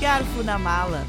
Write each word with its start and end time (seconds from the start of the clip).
Garfo 0.00 0.44
na 0.44 0.56
Mala. 0.56 1.04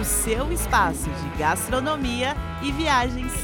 O 0.00 0.04
seu 0.04 0.50
espaço 0.50 1.10
de 1.10 1.38
gastronomia 1.38 2.34
e 2.62 2.72
viagens. 2.72 3.41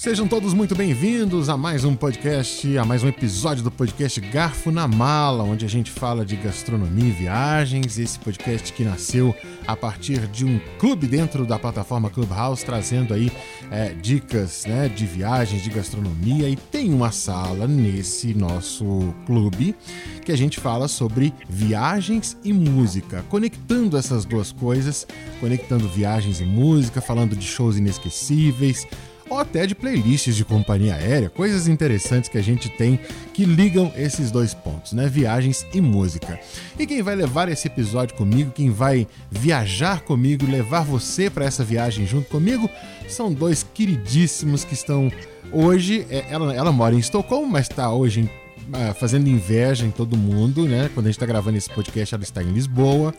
Sejam 0.00 0.26
todos 0.26 0.54
muito 0.54 0.74
bem-vindos 0.74 1.50
a 1.50 1.58
mais 1.58 1.84
um 1.84 1.94
podcast, 1.94 2.78
a 2.78 2.86
mais 2.86 3.02
um 3.02 3.08
episódio 3.08 3.62
do 3.62 3.70
podcast 3.70 4.18
Garfo 4.18 4.70
na 4.70 4.88
Mala, 4.88 5.44
onde 5.44 5.66
a 5.66 5.68
gente 5.68 5.90
fala 5.90 6.24
de 6.24 6.36
gastronomia 6.36 7.04
e 7.04 7.10
viagens. 7.10 7.98
Esse 7.98 8.18
podcast 8.18 8.72
que 8.72 8.82
nasceu 8.82 9.34
a 9.66 9.76
partir 9.76 10.26
de 10.28 10.46
um 10.46 10.58
clube 10.78 11.06
dentro 11.06 11.44
da 11.44 11.58
plataforma 11.58 12.08
Clubhouse, 12.08 12.64
trazendo 12.64 13.12
aí 13.12 13.30
é, 13.70 13.92
dicas 13.92 14.64
né, 14.64 14.88
de 14.88 15.04
viagens, 15.04 15.62
de 15.62 15.68
gastronomia. 15.68 16.48
E 16.48 16.56
tem 16.56 16.94
uma 16.94 17.12
sala 17.12 17.68
nesse 17.68 18.32
nosso 18.32 19.14
clube 19.26 19.76
que 20.24 20.32
a 20.32 20.36
gente 20.36 20.58
fala 20.58 20.88
sobre 20.88 21.34
viagens 21.46 22.38
e 22.42 22.54
música, 22.54 23.22
conectando 23.28 23.98
essas 23.98 24.24
duas 24.24 24.50
coisas, 24.50 25.06
conectando 25.40 25.86
viagens 25.90 26.40
e 26.40 26.44
música, 26.46 27.02
falando 27.02 27.36
de 27.36 27.44
shows 27.46 27.76
inesquecíveis 27.76 28.86
ou 29.30 29.38
até 29.38 29.64
de 29.66 29.74
playlists 29.76 30.34
de 30.34 30.44
companhia 30.44 30.96
aérea, 30.96 31.30
coisas 31.30 31.68
interessantes 31.68 32.28
que 32.28 32.36
a 32.36 32.42
gente 32.42 32.68
tem 32.68 32.98
que 33.32 33.44
ligam 33.44 33.92
esses 33.96 34.30
dois 34.30 34.52
pontos, 34.52 34.92
né? 34.92 35.08
Viagens 35.08 35.64
e 35.72 35.80
música. 35.80 36.38
E 36.76 36.86
quem 36.86 37.00
vai 37.00 37.14
levar 37.14 37.48
esse 37.48 37.68
episódio 37.68 38.16
comigo, 38.16 38.50
quem 38.50 38.70
vai 38.70 39.06
viajar 39.30 40.00
comigo, 40.00 40.44
levar 40.44 40.82
você 40.82 41.30
para 41.30 41.44
essa 41.44 41.62
viagem 41.62 42.06
junto 42.06 42.28
comigo, 42.28 42.68
são 43.08 43.32
dois 43.32 43.64
queridíssimos 43.72 44.64
que 44.64 44.74
estão 44.74 45.10
hoje. 45.52 46.04
É, 46.10 46.26
ela, 46.28 46.52
ela 46.52 46.72
mora 46.72 46.94
em 46.94 46.98
Estocolmo, 46.98 47.46
mas 47.46 47.68
está 47.68 47.92
hoje 47.92 48.20
em 48.20 48.30
ah, 48.72 48.94
fazendo 48.94 49.28
inveja 49.28 49.84
em 49.84 49.90
todo 49.90 50.16
mundo, 50.16 50.64
né? 50.64 50.90
Quando 50.92 51.06
a 51.06 51.08
gente 51.08 51.16
está 51.16 51.26
gravando 51.26 51.56
esse 51.56 51.70
podcast, 51.70 52.14
ela 52.14 52.24
está 52.24 52.42
em 52.42 52.52
Lisboa. 52.52 53.14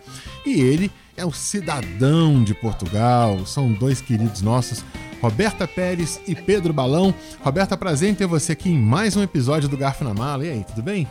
E 0.45 0.61
ele 0.61 0.91
é 1.16 1.25
um 1.25 1.31
cidadão 1.31 2.44
de 2.44 2.53
Portugal. 2.53 3.45
São 3.45 3.72
dois 3.72 4.02
queridos 4.02 4.41
nossos. 4.41 4.83
Roberta 5.22 5.67
Pérez 5.67 6.19
e 6.27 6.36
Pedro 6.36 6.73
Balão. 6.73 7.14
Roberta, 7.41 7.77
prazer 7.77 8.09
em 8.09 8.16
ter 8.16 8.25
você 8.25 8.53
aqui 8.53 8.69
em 8.69 8.77
mais 8.77 9.16
um 9.16 9.22
episódio 9.22 9.69
do 9.69 9.78
Garfo 9.78 10.03
na 10.03 10.13
Mala. 10.13 10.45
E 10.45 10.50
aí, 10.50 10.63
tudo 10.63 10.81
bem? 10.81 11.08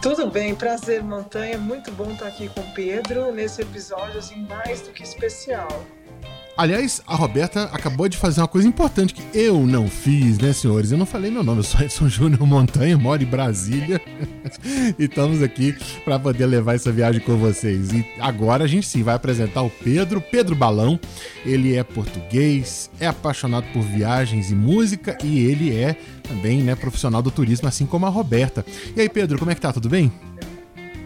Tudo 0.00 0.30
bem, 0.30 0.54
prazer, 0.54 1.02
Montanha. 1.02 1.58
Muito 1.58 1.90
bom 1.92 2.10
estar 2.12 2.26
aqui 2.26 2.48
com 2.48 2.60
o 2.60 2.74
Pedro 2.74 3.32
nesse 3.32 3.62
episódio 3.62 4.18
assim, 4.18 4.46
mais 4.46 4.80
do 4.82 4.90
que 4.90 5.02
especial. 5.02 5.68
Aliás, 6.56 7.02
a 7.04 7.16
Roberta 7.16 7.64
acabou 7.72 8.08
de 8.08 8.16
fazer 8.16 8.40
uma 8.40 8.46
coisa 8.46 8.68
importante 8.68 9.12
que 9.12 9.22
eu 9.36 9.66
não 9.66 9.88
fiz, 9.88 10.38
né, 10.38 10.52
senhores? 10.52 10.92
Eu 10.92 10.98
não 10.98 11.04
falei 11.04 11.28
meu 11.28 11.42
nome, 11.42 11.58
eu 11.58 11.64
sou 11.64 11.80
Edson 11.80 12.08
Júnior 12.08 12.46
Montanha, 12.46 12.96
moro 12.96 13.20
em 13.20 13.26
Brasília 13.26 14.00
e 14.96 15.04
estamos 15.04 15.42
aqui 15.42 15.74
para 16.04 16.16
poder 16.16 16.46
levar 16.46 16.76
essa 16.76 16.92
viagem 16.92 17.20
com 17.20 17.36
vocês. 17.36 17.92
E 17.92 18.06
agora 18.20 18.62
a 18.62 18.66
gente 18.68 18.86
sim 18.86 19.02
vai 19.02 19.16
apresentar 19.16 19.62
o 19.62 19.70
Pedro, 19.70 20.20
Pedro 20.20 20.54
Balão. 20.54 20.98
Ele 21.44 21.74
é 21.74 21.82
português, 21.82 22.88
é 23.00 23.08
apaixonado 23.08 23.66
por 23.72 23.82
viagens 23.82 24.52
e 24.52 24.54
música 24.54 25.18
e 25.24 25.40
ele 25.40 25.76
é 25.76 25.96
também, 26.22 26.62
né, 26.62 26.76
profissional 26.76 27.20
do 27.20 27.32
turismo, 27.32 27.66
assim 27.66 27.84
como 27.84 28.06
a 28.06 28.08
Roberta. 28.08 28.64
E 28.96 29.00
aí, 29.00 29.08
Pedro, 29.08 29.40
como 29.40 29.50
é 29.50 29.56
que 29.56 29.60
tá? 29.60 29.72
Tudo 29.72 29.88
bem? 29.88 30.12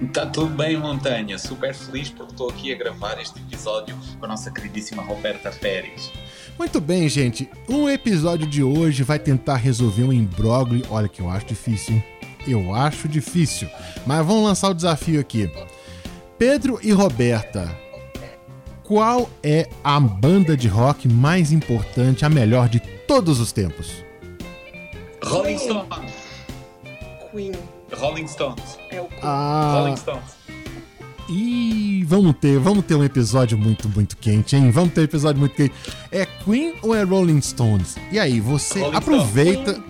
Está 0.01 0.27
tudo 0.27 0.55
bem, 0.55 0.77
Montanha. 0.77 1.39
Super 1.39 1.75
feliz 1.75 2.09
porque 2.09 2.33
estou 2.33 2.51
aqui 2.51 2.73
a 2.73 2.77
gravar 2.77 3.21
este 3.21 3.41
episódio 3.41 3.97
com 4.19 4.25
a 4.25 4.29
nossa 4.29 4.51
queridíssima 4.51 5.03
Roberta 5.03 5.51
Pérez. 5.51 6.13
Muito 6.57 6.81
bem, 6.81 7.09
gente. 7.09 7.51
Um 7.69 7.89
episódio 7.89 8.47
de 8.47 8.63
hoje 8.63 9.03
vai 9.03 9.19
tentar 9.19 9.57
resolver 9.57 10.05
um 10.05 10.13
imbróglio. 10.13 10.85
Olha 10.91 11.09
que 11.09 11.21
eu 11.21 11.29
acho 11.29 11.47
difícil, 11.47 11.97
hein? 11.97 12.05
Eu 12.47 12.75
acho 12.75 13.09
difícil. 13.09 13.69
Mas 14.07 14.25
vamos 14.25 14.45
lançar 14.45 14.71
o 14.71 14.75
desafio 14.75 15.21
aqui. 15.21 15.51
Pedro 16.39 16.79
e 16.83 16.93
Roberta, 16.93 17.69
qual 18.85 19.29
é 19.43 19.69
a 19.83 19.99
banda 19.99 20.57
de 20.57 20.69
rock 20.69 21.09
mais 21.09 21.51
importante, 21.51 22.25
a 22.25 22.29
melhor 22.29 22.69
de 22.69 22.79
todos 22.81 23.41
os 23.41 23.51
tempos? 23.53 24.05
Rolling 25.25 25.59
Stones. 25.59 26.13
Queen. 27.31 27.78
Rolling 27.99 28.27
Stones. 28.27 28.79
É 28.91 29.01
o. 29.01 29.09
Ah, 29.23 29.81
Rolling 29.81 29.97
Stones. 29.97 30.23
e 31.29 32.05
vamos 32.07 32.37
ter, 32.41 32.59
vamos 32.59 32.85
ter 32.85 32.95
um 32.95 33.05
episódio 33.05 33.59
muito, 33.59 33.89
muito 33.89 34.17
quente, 34.17 34.57
hein? 34.57 34.71
Vamos 34.71 34.95
ter 34.95 35.03
um 35.03 35.05
episódio 35.05 35.41
muito 35.41 35.55
quente. 35.55 35.75
É 36.11 36.25
Queen 36.25 36.75
ou 36.83 36.95
é 36.95 37.03
Rolling 37.03 37.41
Stones? 37.41 37.97
E 38.11 38.19
aí, 38.19 38.41
você 38.41 38.81
Rolling 38.81 38.97
aproveita. 38.97 39.83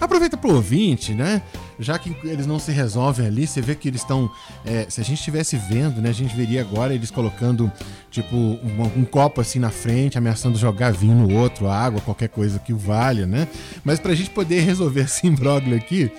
Aproveita 0.00 0.36
pro 0.36 0.54
ouvinte, 0.54 1.12
né? 1.12 1.42
Já 1.80 1.98
que 1.98 2.14
eles 2.22 2.46
não 2.46 2.58
se 2.60 2.70
resolvem 2.70 3.26
ali, 3.26 3.46
você 3.46 3.60
vê 3.60 3.74
que 3.74 3.88
eles 3.88 4.00
estão. 4.00 4.30
é, 4.64 4.86
se 4.88 5.00
a 5.00 5.04
gente 5.04 5.18
estivesse 5.18 5.56
vendo, 5.56 6.00
né? 6.00 6.10
A 6.10 6.12
gente 6.12 6.36
veria 6.36 6.60
agora 6.60 6.94
eles 6.94 7.10
colocando, 7.10 7.70
tipo, 8.10 8.36
um, 8.36 9.00
um 9.00 9.04
copo 9.04 9.40
assim 9.40 9.58
na 9.58 9.70
frente, 9.70 10.16
ameaçando 10.16 10.56
jogar 10.56 10.92
vinho 10.92 11.14
no 11.14 11.36
outro, 11.36 11.68
água, 11.68 12.00
qualquer 12.00 12.28
coisa 12.28 12.60
que 12.60 12.72
o 12.72 12.76
valha, 12.76 13.26
né? 13.26 13.48
Mas 13.84 13.98
pra 13.98 14.14
gente 14.14 14.30
poder 14.30 14.60
resolver 14.60 15.02
esse 15.02 15.26
imbróglio 15.26 15.76
aqui, 15.76 16.12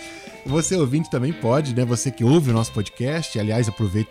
você 0.49 0.75
ouvinte 0.75 1.09
também 1.09 1.31
pode, 1.31 1.75
né? 1.75 1.85
Você 1.85 2.09
que 2.09 2.23
ouve 2.23 2.49
o 2.49 2.53
nosso 2.53 2.73
podcast, 2.73 3.39
aliás, 3.39 3.69
aproveito 3.69 4.09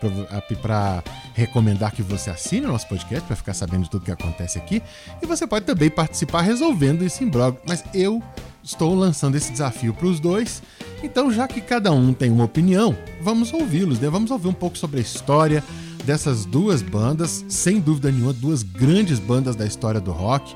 para 0.63 1.03
recomendar 1.35 1.93
que 1.93 2.01
você 2.01 2.31
assine 2.31 2.65
o 2.65 2.69
nosso 2.69 2.89
podcast 2.89 3.27
para 3.27 3.35
ficar 3.35 3.55
sabendo 3.55 3.83
de 3.83 3.91
tudo 3.91 4.05
que 4.05 4.13
acontece 4.13 4.57
aqui. 4.57 4.81
E 5.21 5.27
você 5.27 5.47
pode 5.47 5.67
também 5.67 5.91
participar 5.91 6.43
resolvendo 6.43 7.03
esse 7.03 7.25
imbróglio. 7.25 7.61
Mas 7.67 7.83
eu 7.93 8.23
estou 8.63 8.95
lançando 8.95 9.35
esse 9.35 9.51
desafio 9.51 9.93
para 9.93 10.07
os 10.07 10.21
dois. 10.21 10.63
Então, 11.03 11.33
já 11.33 11.49
que 11.49 11.61
cada 11.61 11.91
um 11.91 12.13
tem 12.15 12.31
uma 12.31 12.45
opinião, 12.45 12.97
vamos 13.21 13.53
ouvi-los, 13.53 13.99
né? 13.99 14.09
Vamos 14.09 14.31
ouvir 14.31 14.49
um 14.49 14.55
pouco 14.55 14.79
sobre 14.79 14.99
a 14.99 15.03
história 15.03 15.63
dessas 16.05 16.45
duas 16.45 16.83
bandas, 16.83 17.45
sem 17.49 17.81
dúvida 17.81 18.13
nenhuma, 18.13 18.33
duas 18.33 18.63
grandes 18.63 19.19
bandas 19.19 19.57
da 19.57 19.67
história 19.67 20.01
do 20.01 20.13
rock. 20.13 20.55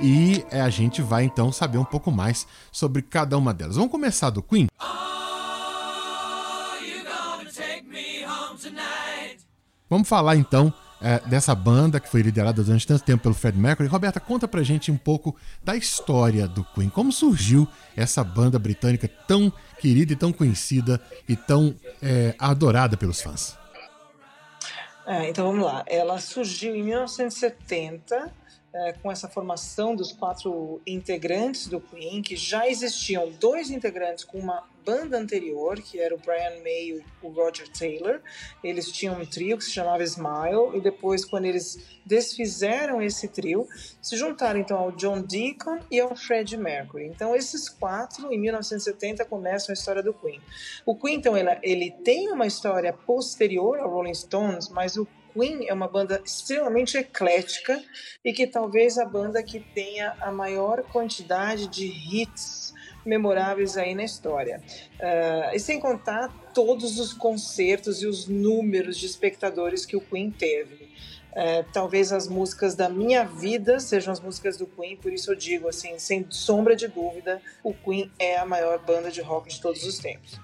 E 0.00 0.44
é, 0.50 0.60
a 0.60 0.70
gente 0.70 1.02
vai 1.02 1.24
então 1.24 1.52
saber 1.52 1.78
um 1.78 1.84
pouco 1.84 2.10
mais 2.10 2.46
sobre 2.72 3.00
cada 3.00 3.38
uma 3.38 3.54
delas. 3.54 3.76
Vamos 3.76 3.90
começar 3.90 4.30
do 4.30 4.42
Queen? 4.42 4.66
Vamos 9.90 10.08
falar 10.08 10.36
então 10.36 10.72
é, 11.02 11.18
dessa 11.28 11.52
banda 11.52 11.98
que 11.98 12.08
foi 12.08 12.22
liderada 12.22 12.62
durante 12.62 12.86
tanto 12.86 13.02
tempo 13.02 13.24
pelo 13.24 13.34
Fred 13.34 13.58
Mercury. 13.58 13.88
Roberta, 13.88 14.20
conta 14.20 14.46
pra 14.46 14.62
gente 14.62 14.92
um 14.92 14.96
pouco 14.96 15.34
da 15.64 15.74
história 15.74 16.46
do 16.46 16.62
Queen. 16.62 16.88
Como 16.88 17.10
surgiu 17.10 17.66
essa 17.96 18.22
banda 18.22 18.56
britânica 18.56 19.08
tão 19.26 19.52
querida 19.80 20.12
e 20.12 20.16
tão 20.16 20.32
conhecida 20.32 21.00
e 21.28 21.34
tão 21.34 21.74
é, 22.00 22.36
adorada 22.38 22.96
pelos 22.96 23.20
fãs? 23.20 23.58
É, 25.04 25.28
então 25.28 25.46
vamos 25.46 25.64
lá. 25.64 25.82
Ela 25.88 26.20
surgiu 26.20 26.76
em 26.76 26.84
1970 26.84 28.32
é, 28.72 28.92
com 28.92 29.10
essa 29.10 29.28
formação 29.28 29.96
dos 29.96 30.12
quatro 30.12 30.80
integrantes 30.86 31.66
do 31.66 31.80
Queen, 31.80 32.22
que 32.22 32.36
já 32.36 32.68
existiam 32.68 33.28
dois 33.40 33.70
integrantes 33.70 34.22
com 34.22 34.38
uma 34.38 34.62
banda 34.84 35.18
anterior, 35.18 35.80
que 35.80 36.00
era 36.00 36.14
o 36.14 36.18
Brian 36.18 36.62
May 36.62 36.88
e 36.88 37.04
o 37.22 37.28
Roger 37.28 37.68
Taylor. 37.68 38.20
Eles 38.62 38.90
tinham 38.90 39.20
um 39.20 39.26
trio 39.26 39.58
que 39.58 39.64
se 39.64 39.70
chamava 39.70 40.02
Smile, 40.02 40.76
e 40.76 40.80
depois, 40.80 41.24
quando 41.24 41.44
eles 41.44 42.00
desfizeram 42.04 43.00
esse 43.00 43.28
trio, 43.28 43.66
se 44.00 44.16
juntaram 44.16 44.60
então 44.60 44.78
ao 44.78 44.92
John 44.92 45.22
Deacon 45.22 45.78
e 45.90 46.00
ao 46.00 46.14
Freddie 46.16 46.56
Mercury. 46.56 47.06
Então, 47.06 47.34
esses 47.34 47.68
quatro, 47.68 48.32
em 48.32 48.38
1970, 48.38 49.24
começam 49.24 49.72
a 49.72 49.74
história 49.74 50.02
do 50.02 50.12
Queen. 50.12 50.40
O 50.84 50.96
Queen, 50.96 51.16
então, 51.16 51.36
ele, 51.36 51.50
ele 51.62 51.90
tem 52.04 52.30
uma 52.30 52.46
história 52.46 52.92
posterior 52.92 53.78
ao 53.78 53.90
Rolling 53.90 54.14
Stones, 54.14 54.68
mas 54.68 54.96
o 54.96 55.06
Queen 55.32 55.68
é 55.68 55.72
uma 55.72 55.88
banda 55.88 56.20
extremamente 56.24 56.96
eclética 56.96 57.82
e 58.24 58.32
que 58.32 58.46
talvez 58.46 58.98
a 58.98 59.04
banda 59.04 59.42
que 59.42 59.60
tenha 59.60 60.16
a 60.20 60.30
maior 60.30 60.82
quantidade 60.84 61.68
de 61.68 61.86
hits 61.86 62.69
memoráveis 63.04 63.76
aí 63.76 63.94
na 63.94 64.04
história. 64.04 64.60
Uh, 64.94 65.54
e 65.54 65.58
sem 65.58 65.80
contar 65.80 66.28
todos 66.54 66.98
os 66.98 67.12
concertos 67.12 68.02
e 68.02 68.06
os 68.06 68.26
números 68.26 68.98
de 68.98 69.06
espectadores 69.06 69.86
que 69.86 69.96
o 69.96 70.00
Queen 70.00 70.30
teve. 70.30 70.90
Uh, 71.30 71.64
talvez 71.72 72.12
as 72.12 72.26
músicas 72.26 72.74
da 72.74 72.88
minha 72.88 73.24
vida 73.24 73.78
sejam 73.78 74.12
as 74.12 74.20
músicas 74.20 74.56
do 74.56 74.66
Queen, 74.66 74.96
por 74.96 75.12
isso 75.12 75.30
eu 75.30 75.36
digo 75.36 75.68
assim, 75.68 75.96
sem 75.96 76.26
sombra 76.28 76.74
de 76.74 76.88
dúvida, 76.88 77.40
o 77.62 77.72
Queen 77.72 78.10
é 78.18 78.36
a 78.36 78.44
maior 78.44 78.80
banda 78.80 79.10
de 79.10 79.20
rock 79.20 79.48
de 79.48 79.60
todos 79.60 79.84
os 79.84 79.98
tempos. 79.98 80.40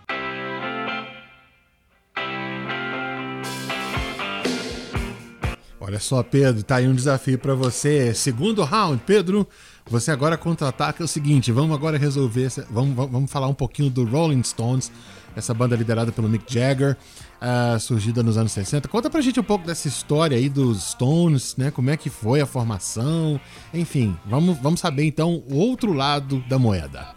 Olha 5.86 6.00
só, 6.00 6.20
Pedro, 6.20 6.64
tá 6.64 6.76
aí 6.76 6.88
um 6.88 6.94
desafio 6.94 7.38
para 7.38 7.54
você. 7.54 8.12
Segundo 8.12 8.64
round, 8.64 9.00
Pedro, 9.06 9.46
você 9.88 10.10
agora 10.10 10.36
contra-ataca 10.36 11.02
é 11.02 11.04
o 11.04 11.08
seguinte: 11.08 11.52
vamos 11.52 11.74
agora 11.76 11.96
resolver, 11.96 12.50
vamos, 12.70 12.94
vamos 12.94 13.30
falar 13.30 13.46
um 13.46 13.54
pouquinho 13.54 13.88
do 13.88 14.04
Rolling 14.04 14.42
Stones, 14.42 14.90
essa 15.36 15.54
banda 15.54 15.76
liderada 15.76 16.10
pelo 16.10 16.28
Mick 16.28 16.52
Jagger. 16.52 16.96
uh, 17.40 17.78
surgida 17.78 18.22
nos 18.22 18.36
anos 18.36 18.52
60. 18.52 18.88
Conta 18.88 19.08
pra 19.08 19.20
gente 19.20 19.38
um 19.38 19.44
pouco 19.44 19.66
dessa 19.66 19.86
história 19.86 20.36
aí 20.36 20.48
dos 20.48 20.90
Stones, 20.90 21.56
né? 21.56 21.70
Como 21.70 21.90
é 21.90 21.96
que 21.96 22.10
foi 22.10 22.40
a 22.40 22.46
formação, 22.46 23.40
enfim, 23.72 24.16
vamos, 24.26 24.58
vamos 24.58 24.80
saber 24.80 25.04
então 25.04 25.42
o 25.48 25.56
outro 25.56 25.92
lado 25.92 26.42
da 26.48 26.58
moeda. 26.58 27.14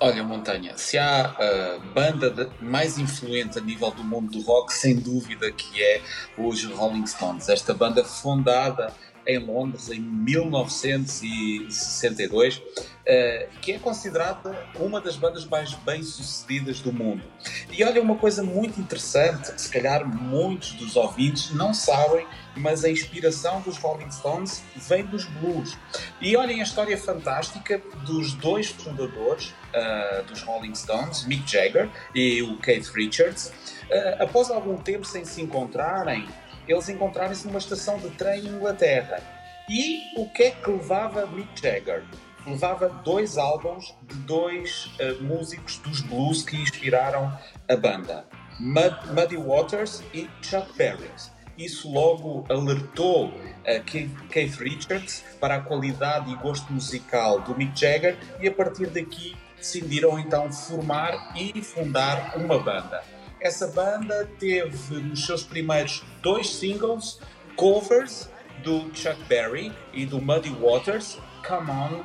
Olha, 0.00 0.22
Montanha, 0.22 0.76
se 0.76 0.98
há 0.98 1.26
a 1.26 1.78
banda 1.94 2.50
mais 2.60 2.98
influente 2.98 3.58
a 3.58 3.60
nível 3.62 3.90
do 3.90 4.04
mundo 4.04 4.32
do 4.32 4.42
rock, 4.42 4.72
sem 4.72 4.96
dúvida 4.96 5.50
que 5.52 5.82
é 5.82 6.02
os 6.36 6.64
Rolling 6.64 7.06
Stones. 7.06 7.48
Esta 7.48 7.72
banda 7.72 8.04
fundada 8.04 8.92
em 9.26 9.38
Londres 9.38 9.90
em 9.90 10.00
1962, 10.00 12.62
eh, 13.06 13.48
que 13.60 13.72
é 13.72 13.78
considerada 13.78 14.56
uma 14.76 14.98
das 15.00 15.16
bandas 15.16 15.44
mais 15.44 15.74
bem-sucedidas 15.74 16.80
do 16.80 16.92
mundo. 16.92 17.22
E 17.70 17.82
olha, 17.84 18.00
uma 18.00 18.16
coisa 18.16 18.42
muito 18.42 18.80
interessante, 18.80 19.52
que 19.52 19.60
se 19.60 19.70
calhar 19.70 20.06
muitos 20.06 20.72
dos 20.72 20.96
ouvintes 20.96 21.50
não 21.50 21.74
sabem, 21.74 22.26
mas 22.56 22.84
a 22.84 22.90
inspiração 22.90 23.60
dos 23.60 23.76
Rolling 23.78 24.10
Stones 24.10 24.62
vem 24.76 25.04
dos 25.04 25.24
blues. 25.24 25.76
E 26.20 26.36
olhem 26.36 26.60
a 26.60 26.62
história 26.62 26.96
fantástica 26.96 27.82
dos 28.06 28.32
dois 28.34 28.68
fundadores 28.68 29.48
uh, 29.48 30.22
dos 30.24 30.42
Rolling 30.42 30.74
Stones, 30.74 31.26
Mick 31.26 31.50
Jagger 31.50 31.88
e 32.14 32.42
o 32.42 32.56
Keith 32.58 32.86
Richards. 32.94 33.52
Uh, 33.90 34.22
após 34.22 34.50
algum 34.50 34.76
tempo 34.76 35.04
sem 35.04 35.24
se 35.24 35.42
encontrarem, 35.42 36.26
eles 36.68 36.88
encontraram-se 36.88 37.46
numa 37.46 37.58
estação 37.58 37.98
de 37.98 38.10
trem 38.10 38.40
em 38.40 38.48
Inglaterra. 38.48 39.20
E 39.68 40.12
o 40.16 40.28
que 40.28 40.44
é 40.44 40.50
que 40.50 40.70
levava 40.70 41.26
Mick 41.26 41.60
Jagger? 41.60 42.04
Levava 42.46 42.88
dois 42.88 43.38
álbuns 43.38 43.94
de 44.02 44.14
dois 44.16 44.90
uh, 45.00 45.22
músicos 45.22 45.78
dos 45.78 46.02
blues 46.02 46.42
que 46.42 46.56
inspiraram 46.56 47.32
a 47.68 47.76
banda, 47.76 48.26
Mud, 48.60 48.94
Muddy 49.14 49.36
Waters 49.36 50.02
e 50.12 50.28
Chuck 50.42 50.76
Berry. 50.76 51.10
Isso 51.56 51.90
logo 51.90 52.44
alertou 52.50 53.32
a 53.66 53.80
Keith 53.80 54.56
Richards 54.58 55.24
para 55.40 55.56
a 55.56 55.60
qualidade 55.60 56.30
e 56.30 56.36
gosto 56.36 56.70
musical 56.72 57.40
do 57.40 57.56
Mick 57.56 57.78
Jagger 57.78 58.18
e 58.40 58.48
a 58.48 58.52
partir 58.52 58.88
daqui 58.88 59.36
decidiram 59.56 60.18
então 60.18 60.52
formar 60.52 61.32
e 61.34 61.62
fundar 61.62 62.36
uma 62.36 62.58
banda. 62.58 63.02
Essa 63.44 63.66
banda 63.66 64.26
teve 64.40 65.02
nos 65.02 65.26
seus 65.26 65.42
primeiros 65.42 66.02
dois 66.22 66.48
singles 66.48 67.20
covers 67.56 68.26
do 68.62 68.90
Chuck 68.94 69.22
Berry 69.24 69.70
e 69.92 70.06
do 70.06 70.18
Muddy 70.18 70.48
Waters, 70.48 71.18
Come 71.46 71.70
On, 71.70 72.02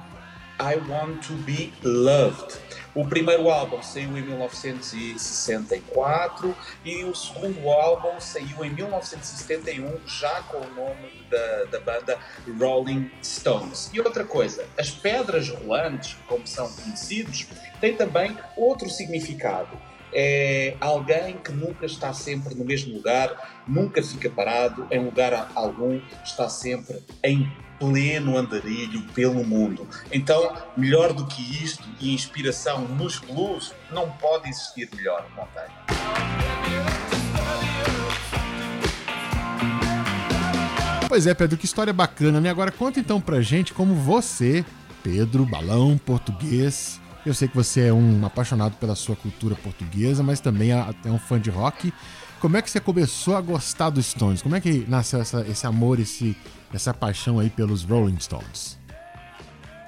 I 0.60 0.76
Want 0.90 1.26
to 1.28 1.34
Be 1.36 1.72
Loved. 1.82 2.58
O 2.94 3.08
primeiro 3.08 3.50
álbum 3.50 3.82
saiu 3.82 4.18
em 4.18 4.22
1964 4.22 6.54
e 6.84 7.06
o 7.06 7.16
segundo 7.16 7.70
álbum 7.70 8.20
saiu 8.20 8.66
em 8.66 8.72
1971, 8.72 9.98
já 10.06 10.42
com 10.42 10.58
o 10.58 10.70
nome 10.76 11.26
da, 11.32 11.64
da 11.72 11.80
banda 11.80 12.20
Rolling 12.60 13.10
Stones. 13.24 13.90
E 13.94 14.02
outra 14.02 14.26
coisa, 14.26 14.66
as 14.78 14.92
pedras 14.92 15.48
rolantes, 15.48 16.18
como 16.28 16.46
são 16.46 16.70
conhecidos, 16.70 17.48
têm 17.80 17.96
também 17.96 18.38
outro 18.58 18.90
significado 18.90 19.88
é 20.14 20.76
alguém 20.80 21.38
que 21.38 21.52
nunca 21.52 21.86
está 21.86 22.14
sempre 22.14 22.56
no 22.56 22.66
mesmo 22.66 22.94
lugar, 22.94 23.64
nunca 23.68 24.02
fica 24.02 24.30
parado 24.30 24.88
em 24.92 25.04
lugar 25.04 25.52
algum, 25.56 26.00
está 26.24 26.50
sempre 26.50 27.04
em 27.24 27.52
pleno 27.80 28.38
andarilho 28.38 29.02
pelo 29.16 29.44
mundo. 29.44 29.88
Então, 30.12 30.54
melhor 30.76 31.14
do 31.14 31.26
que 31.26 31.64
isto 31.64 31.88
e 32.00 32.14
inspiração 32.14 32.82
nos 32.82 33.20
blues, 33.20 33.74
não 33.92 34.12
pode 34.12 34.50
existir 34.50 34.90
melhor 34.94 35.26
montanha. 35.36 35.70
Pois 41.08 41.26
é, 41.26 41.34
Pedro, 41.34 41.58
que 41.58 41.66
história 41.66 41.92
bacana, 41.92 42.40
né? 42.40 42.52
Agora 42.52 42.72
conta 42.72 43.00
então 43.00 43.20
pra 43.20 43.42
gente 43.42 43.74
como 43.74 43.96
você, 43.96 44.64
Pedro, 45.02 45.44
balão, 45.44 45.98
português, 45.98 47.02
eu 47.26 47.34
sei 47.34 47.48
que 47.48 47.56
você 47.56 47.88
é 47.88 47.94
um 47.94 48.26
apaixonado 48.26 48.76
pela 48.78 48.96
sua 48.96 49.16
cultura 49.16 49.56
portuguesa, 49.56 50.24
mas 50.24 50.40
também 50.40 50.72
é, 50.72 50.86
um 51.06 51.20
fã 51.20 51.40
de 51.40 51.50
rock. 51.50 51.94
Como 52.40 52.56
é 52.56 52.62
que 52.62 52.70
você 52.70 52.80
começou 52.80 53.36
a 53.36 53.42
gostar 53.42 53.90
dos 53.90 54.06
Stones? 54.06 54.42
Como 54.42 54.56
é 54.56 54.62
que 54.62 54.86
nasceu 54.88 55.20
essa, 55.20 55.46
esse 55.48 55.68
amor, 55.68 56.00
esse, 56.00 56.38
essa 56.74 56.94
paixão 56.94 57.40
aí 57.40 57.50
pelos 57.50 57.84
Rolling 57.84 58.20
Stones? 58.20 58.80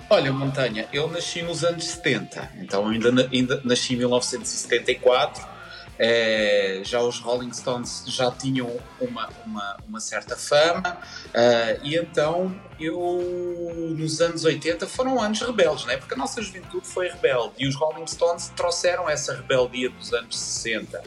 Olha, 0.10 0.34
Montanha, 0.34 0.90
eu 0.92 1.10
nasci 1.10 1.42
nos 1.42 1.64
anos 1.64 1.86
70, 1.86 2.52
então 2.60 2.86
ainda, 2.90 3.30
ainda 3.32 3.62
nasci 3.64 3.94
em 3.94 3.98
1974 3.98 5.61
é, 5.98 6.82
já 6.84 7.02
os 7.02 7.20
Rolling 7.20 7.54
Stones 7.54 8.04
já 8.08 8.32
tinham 8.32 8.70
uma, 9.00 9.30
uma, 9.46 9.78
uma 9.88 10.00
certa 10.00 10.36
fama, 10.36 10.98
uh, 11.28 11.80
e 11.84 11.96
então 11.96 12.56
eu, 12.80 13.94
nos 13.96 14.20
anos 14.22 14.44
80, 14.44 14.88
foram 14.88 15.22
anos 15.22 15.40
rebeldes, 15.42 15.86
né? 15.86 15.98
porque 15.98 16.14
a 16.14 16.18
nossa 16.18 16.42
juventude 16.42 16.88
foi 16.88 17.10
rebelde, 17.10 17.54
e 17.60 17.68
os 17.68 17.76
Rolling 17.76 18.08
Stones 18.08 18.52
trouxeram 18.56 19.10
essa 19.10 19.36
rebeldia 19.36 19.90
dos 19.90 20.14
anos 20.14 20.40
60. 20.40 21.02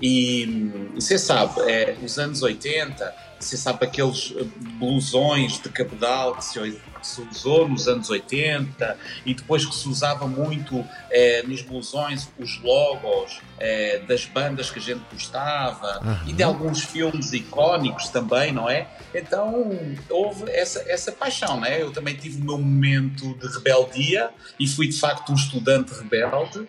E 0.00 0.90
você 0.94 1.18
sabe, 1.18 1.60
é, 1.70 1.96
os 2.02 2.18
anos 2.18 2.42
80, 2.42 3.25
você 3.46 3.56
sabe 3.56 3.84
aqueles 3.84 4.34
blusões 4.78 5.60
de 5.60 5.68
cabedal 5.68 6.36
que 6.36 6.44
se 6.44 6.58
que 7.06 7.06
se 7.06 7.20
usou 7.20 7.68
nos 7.68 7.86
anos 7.86 8.10
80 8.10 8.98
e 9.24 9.34
depois 9.34 9.64
que 9.64 9.74
se 9.74 9.88
usava 9.88 10.26
muito 10.26 10.84
é, 11.10 11.42
nos 11.44 11.62
blusões 11.62 12.28
os 12.38 12.60
logos 12.60 13.40
é, 13.58 14.00
das 14.00 14.26
bandas 14.26 14.70
que 14.70 14.78
a 14.78 14.82
gente 14.82 15.02
gostava 15.12 16.00
uhum. 16.04 16.28
e 16.28 16.32
de 16.32 16.42
alguns 16.42 16.82
filmes 16.82 17.32
icónicos 17.32 18.08
também, 18.08 18.52
não 18.52 18.68
é? 18.68 18.88
Então 19.14 19.70
houve 20.10 20.50
essa, 20.50 20.80
essa 20.90 21.12
paixão, 21.12 21.60
né? 21.60 21.80
Eu 21.80 21.92
também 21.92 22.14
tive 22.14 22.40
o 22.40 22.44
meu 22.44 22.58
momento 22.58 23.34
de 23.34 23.46
rebeldia 23.46 24.30
e 24.58 24.66
fui 24.66 24.88
de 24.88 24.98
facto 24.98 25.32
um 25.32 25.34
estudante 25.34 25.92
rebelde 25.94 26.58
uh, 26.58 26.68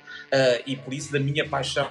e 0.65 0.75
por 0.75 0.93
isso 0.93 1.11
da 1.11 1.19
minha 1.19 1.47
paixão 1.47 1.89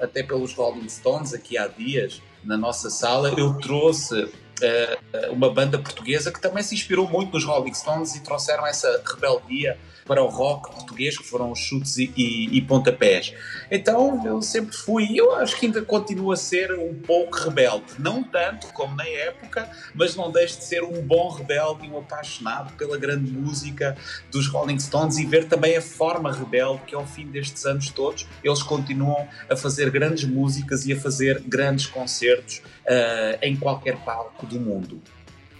até 0.00 0.22
pelos 0.22 0.52
Rolling 0.52 0.88
Stones 0.88 1.32
aqui 1.32 1.56
há 1.56 1.66
dias 1.66 2.20
na 2.46 2.56
nossa 2.56 2.88
sala 2.88 3.34
eu 3.36 3.54
trouxe 3.54 4.22
uh, 4.22 5.32
uma 5.32 5.50
banda 5.50 5.78
portuguesa 5.78 6.32
que 6.32 6.40
também 6.40 6.62
se 6.62 6.74
inspirou 6.74 7.08
muito 7.08 7.32
nos 7.32 7.44
Rolling 7.44 7.74
Stones 7.74 8.14
e 8.14 8.20
trouxeram 8.20 8.66
essa 8.66 9.02
rebeldia 9.04 9.76
para 10.06 10.22
o 10.22 10.28
rock 10.28 10.72
português, 10.72 11.18
que 11.18 11.24
foram 11.24 11.50
os 11.50 11.58
chutes 11.58 11.98
e, 11.98 12.12
e, 12.16 12.56
e, 12.56 12.62
pontapés. 12.62 13.34
Então 13.70 14.24
eu 14.24 14.40
sempre 14.40 14.74
fui, 14.76 15.08
eu 15.14 15.34
acho 15.34 15.58
que 15.58 15.66
ainda 15.66 15.82
continuo 15.82 16.32
a 16.32 16.36
ser 16.36 16.72
um 16.72 16.94
pouco 16.94 17.36
rebelde. 17.38 17.84
Não 17.98 18.22
tanto 18.22 18.68
como 18.68 18.94
na 18.94 19.06
época, 19.06 19.68
mas 19.94 20.14
não 20.14 20.30
deixo 20.30 20.58
de 20.58 20.64
ser 20.64 20.82
um 20.82 21.02
bom 21.02 21.28
rebelde 21.30 21.86
e 21.86 21.90
um 21.90 21.98
apaixonado 21.98 22.72
pela 22.74 22.96
grande 22.96 23.30
música 23.30 23.96
dos 24.30 24.46
Rolling 24.48 24.78
Stones 24.78 25.18
e 25.18 25.26
ver 25.26 25.46
também 25.48 25.76
a 25.76 25.82
forma 25.82 26.32
rebelde 26.32 26.82
que 26.86 26.94
ao 26.94 27.06
fim 27.06 27.26
destes 27.26 27.66
anos 27.66 27.90
todos 27.90 28.26
eles 28.42 28.62
continuam 28.62 29.26
a 29.50 29.56
fazer 29.56 29.90
grandes 29.90 30.24
músicas 30.24 30.86
e 30.86 30.92
a 30.92 31.00
fazer 31.00 31.42
grandes 31.46 31.86
concertos 31.86 32.58
uh, 32.58 33.38
em 33.42 33.56
qualquer 33.56 33.96
palco 33.98 34.46
do 34.46 34.60
mundo. 34.60 35.00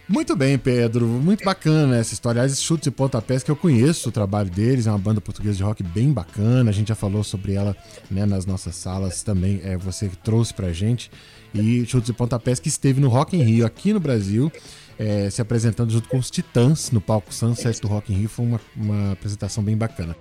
Muito 0.08 0.36
bem, 0.36 0.56
Pedro. 0.56 1.04
Muito 1.04 1.44
bacana 1.44 1.96
essa 1.96 2.14
história. 2.14 2.40
Aliás, 2.40 2.62
Chutes 2.62 2.86
e 2.86 2.90
Pontapés, 2.92 3.42
que 3.42 3.50
eu 3.50 3.56
conheço 3.56 4.08
o 4.08 4.12
trabalho 4.12 4.48
deles, 4.48 4.86
é 4.86 4.90
uma 4.90 4.98
banda 4.98 5.20
portuguesa 5.20 5.56
de 5.56 5.62
rock 5.64 5.82
bem 5.82 6.12
bacana. 6.12 6.70
A 6.70 6.72
gente 6.72 6.88
já 6.88 6.94
falou 6.94 7.24
sobre 7.24 7.54
ela 7.54 7.76
né, 8.08 8.24
nas 8.24 8.46
nossas 8.46 8.76
salas 8.76 9.24
também. 9.24 9.60
É, 9.64 9.76
você 9.76 10.08
trouxe 10.22 10.54
pra 10.54 10.72
gente. 10.72 11.10
E 11.52 11.84
Chutes 11.86 12.08
e 12.08 12.12
Pontapés, 12.12 12.60
que 12.60 12.68
esteve 12.68 13.00
no 13.00 13.08
Rock 13.08 13.36
in 13.36 13.42
Rio 13.42 13.66
aqui 13.66 13.92
no 13.92 13.98
Brasil, 13.98 14.52
é, 14.96 15.28
se 15.28 15.42
apresentando 15.42 15.90
junto 15.90 16.08
com 16.08 16.18
os 16.18 16.30
Titãs 16.30 16.92
no 16.92 17.00
palco 17.00 17.34
Sunset 17.34 17.80
do 17.80 17.88
Rock 17.88 18.12
in 18.12 18.16
Rio. 18.16 18.28
Foi 18.28 18.46
uma, 18.46 18.60
uma 18.76 19.12
apresentação 19.12 19.64
bem 19.64 19.76
bacana. 19.76 20.14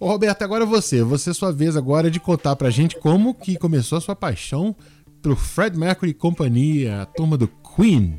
Ô 0.00 0.06
Roberto, 0.06 0.40
agora 0.40 0.64
você. 0.64 1.02
Você 1.02 1.34
sua 1.34 1.52
vez 1.52 1.76
agora 1.76 2.10
de 2.10 2.18
contar 2.18 2.56
pra 2.56 2.70
gente 2.70 2.96
como 2.96 3.34
que 3.34 3.58
começou 3.58 3.98
a 3.98 4.00
sua 4.00 4.16
paixão 4.16 4.74
pro 5.20 5.36
Fred 5.36 5.78
Mercury 5.78 6.12
e 6.12 6.14
companhia, 6.14 7.02
a 7.02 7.06
turma 7.06 7.36
do 7.36 7.46
Queen. 7.46 8.18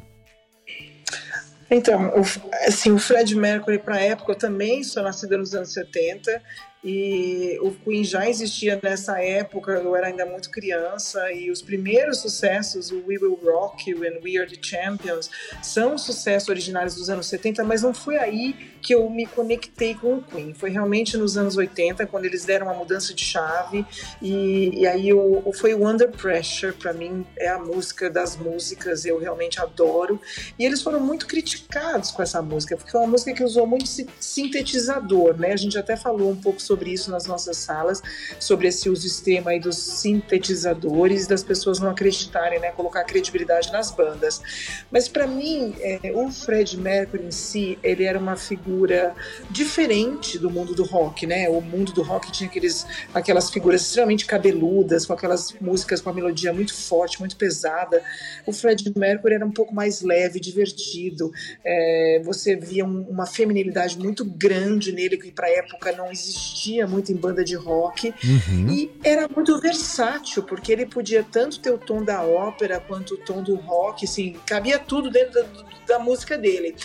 Então, 1.72 2.10
o, 2.10 2.22
assim, 2.68 2.92
o 2.92 3.00
Fred 3.00 3.36
Mercury 3.36 3.80
para 3.80 3.96
a 3.96 4.00
época, 4.00 4.34
eu 4.34 4.38
também 4.38 4.84
sou 4.84 5.02
nascida 5.02 5.36
nos 5.40 5.56
anos 5.56 5.74
70, 5.74 6.40
E 6.84 7.60
o 7.62 7.72
Queen 7.72 8.04
já 8.04 8.28
existia 8.28 8.80
nessa 8.82 9.22
época, 9.22 9.74
eu 9.74 9.96
era 9.96 10.08
ainda 10.08 10.26
muito 10.26 10.50
criança, 10.50 11.32
e 11.32 11.52
os 11.52 11.62
primeiros 11.62 12.22
sucessos, 12.22 12.90
o 12.90 13.04
We 13.08 13.20
Will 13.22 13.40
Rock 13.44 13.92
You 13.92 14.00
and 14.00 14.20
We 14.24 14.38
Are 14.40 14.50
the 14.50 14.60
Champions, 14.60 15.30
são 15.62 15.96
sucessos 15.96 16.50
originários 16.50 16.96
dos 16.96 17.08
anos 17.08 17.28
70, 17.28 17.64
mas 17.64 17.84
não 17.84 17.94
foi 17.94 18.18
aí 18.18 18.56
que 18.82 18.96
eu 18.96 19.08
me 19.12 19.28
conectei 19.28 19.94
com 19.94 20.16
o 20.16 20.24
Queen. 20.24 20.56
Foi 20.56 20.72
realmente 20.72 21.16
nos 21.18 21.38
anos 21.38 21.56
80, 21.56 22.08
quando 22.08 22.26
eles 22.26 22.46
deram 22.46 22.66
uma 22.66 22.74
mudança 22.74 23.14
de 23.14 23.24
chave, 23.24 23.86
e, 24.20 24.80
e 24.80 24.88
aí 24.88 25.14
o, 25.14 25.52
foi 25.54 25.76
o 25.76 25.88
Under 25.88 26.10
Pressure, 26.10 26.74
para 26.74 26.94
mim 26.94 27.24
é 27.38 27.50
a 27.50 27.60
música 27.60 28.10
das 28.10 28.36
músicas, 28.36 29.06
eu 29.06 29.20
realmente 29.20 29.62
adoro. 29.62 30.20
E 30.58 30.66
eles 30.66 30.82
foram 30.82 31.00
muito 31.00 31.28
criticados 31.28 32.10
com 32.10 32.24
essa 32.24 32.42
música, 32.42 32.76
porque 32.76 32.96
é 32.98 33.00
uma 33.00 33.08
música 33.08 33.34
que 33.34 33.44
usou 33.44 33.68
muito 33.68 33.86
sintetizador, 34.20 35.38
né? 35.38 35.54
A 35.54 35.58
gente 35.58 35.78
até 35.78 35.96
falou 35.96 36.32
um 36.32 36.36
pouco 36.36 36.60
sobre 36.60 36.71
sobre 36.72 36.90
isso 36.90 37.12
nas 37.12 37.26
nossas 37.26 37.58
salas, 37.58 38.02
sobre 38.40 38.70
esse 38.70 38.90
uso 38.90 39.06
extremo 39.06 39.50
aí 39.50 39.60
dos 39.60 39.76
sintetizadores, 39.76 41.28
das 41.28 41.44
pessoas 41.44 41.80
não 41.80 41.90
acreditarem, 41.90 42.62
né, 42.62 42.72
colocar 42.72 43.04
credibilidade 43.04 43.74
nas 43.74 43.92
bandas. 43.92 44.42
Mas 44.90 45.10
para 45.10 45.28
mim, 45.28 45.76
é, 45.82 46.14
o 46.16 46.32
Fred 46.32 46.78
Mercury 46.78 47.26
em 47.26 47.32
si, 47.32 47.78
ele 47.84 48.06
era 48.06 48.18
uma 48.18 48.38
figura 48.38 49.14
diferente 49.50 50.40
do 50.40 50.50
mundo 50.50 50.74
do 50.74 50.86
rock, 50.86 51.28
né? 51.28 51.50
O 51.50 51.60
mundo 51.60 51.92
do 51.92 52.02
rock 52.02 52.32
tinha 52.32 52.50
aqueles, 52.50 52.86
aquelas 53.14 53.50
figuras 53.50 53.82
extremamente 53.82 54.26
cabeludas, 54.26 55.06
com 55.06 55.12
aquelas 55.12 55.54
músicas 55.60 56.00
com 56.00 56.10
a 56.10 56.14
melodia 56.14 56.54
muito 56.54 56.74
forte, 56.74 57.20
muito 57.20 57.36
pesada. 57.36 58.02
O 58.46 58.54
Fred 58.54 58.94
Mercury 58.96 59.36
era 59.36 59.46
um 59.46 59.52
pouco 59.52 59.76
mais 59.76 60.02
leve, 60.02 60.40
divertido. 60.40 61.32
É, 61.66 62.22
você 62.24 62.56
via 62.56 62.86
um, 62.86 63.02
uma 63.10 63.26
feminilidade 63.26 63.98
muito 63.98 64.24
grande 64.24 64.94
nele 64.94 65.18
que 65.18 65.32
para 65.32 65.50
época 65.50 65.92
não 65.92 66.10
existia 66.10 66.61
existia 66.62 66.86
muito 66.86 67.12
em 67.12 67.16
banda 67.16 67.44
de 67.44 67.56
rock 67.56 68.14
uhum. 68.24 68.70
e 68.70 68.92
era 69.04 69.28
muito 69.28 69.60
versátil, 69.60 70.44
porque 70.44 70.72
ele 70.72 70.86
podia 70.86 71.24
tanto 71.24 71.60
ter 71.60 71.72
o 71.72 71.78
tom 71.78 72.04
da 72.04 72.22
ópera 72.24 72.80
quanto 72.80 73.16
o 73.16 73.18
tom 73.18 73.42
do 73.42 73.56
rock, 73.56 74.06
assim, 74.06 74.36
cabia 74.46 74.78
tudo 74.78 75.10
dentro 75.10 75.34
da, 75.34 75.46
da 75.88 76.00
música 76.00 76.38
dele. 76.38 76.76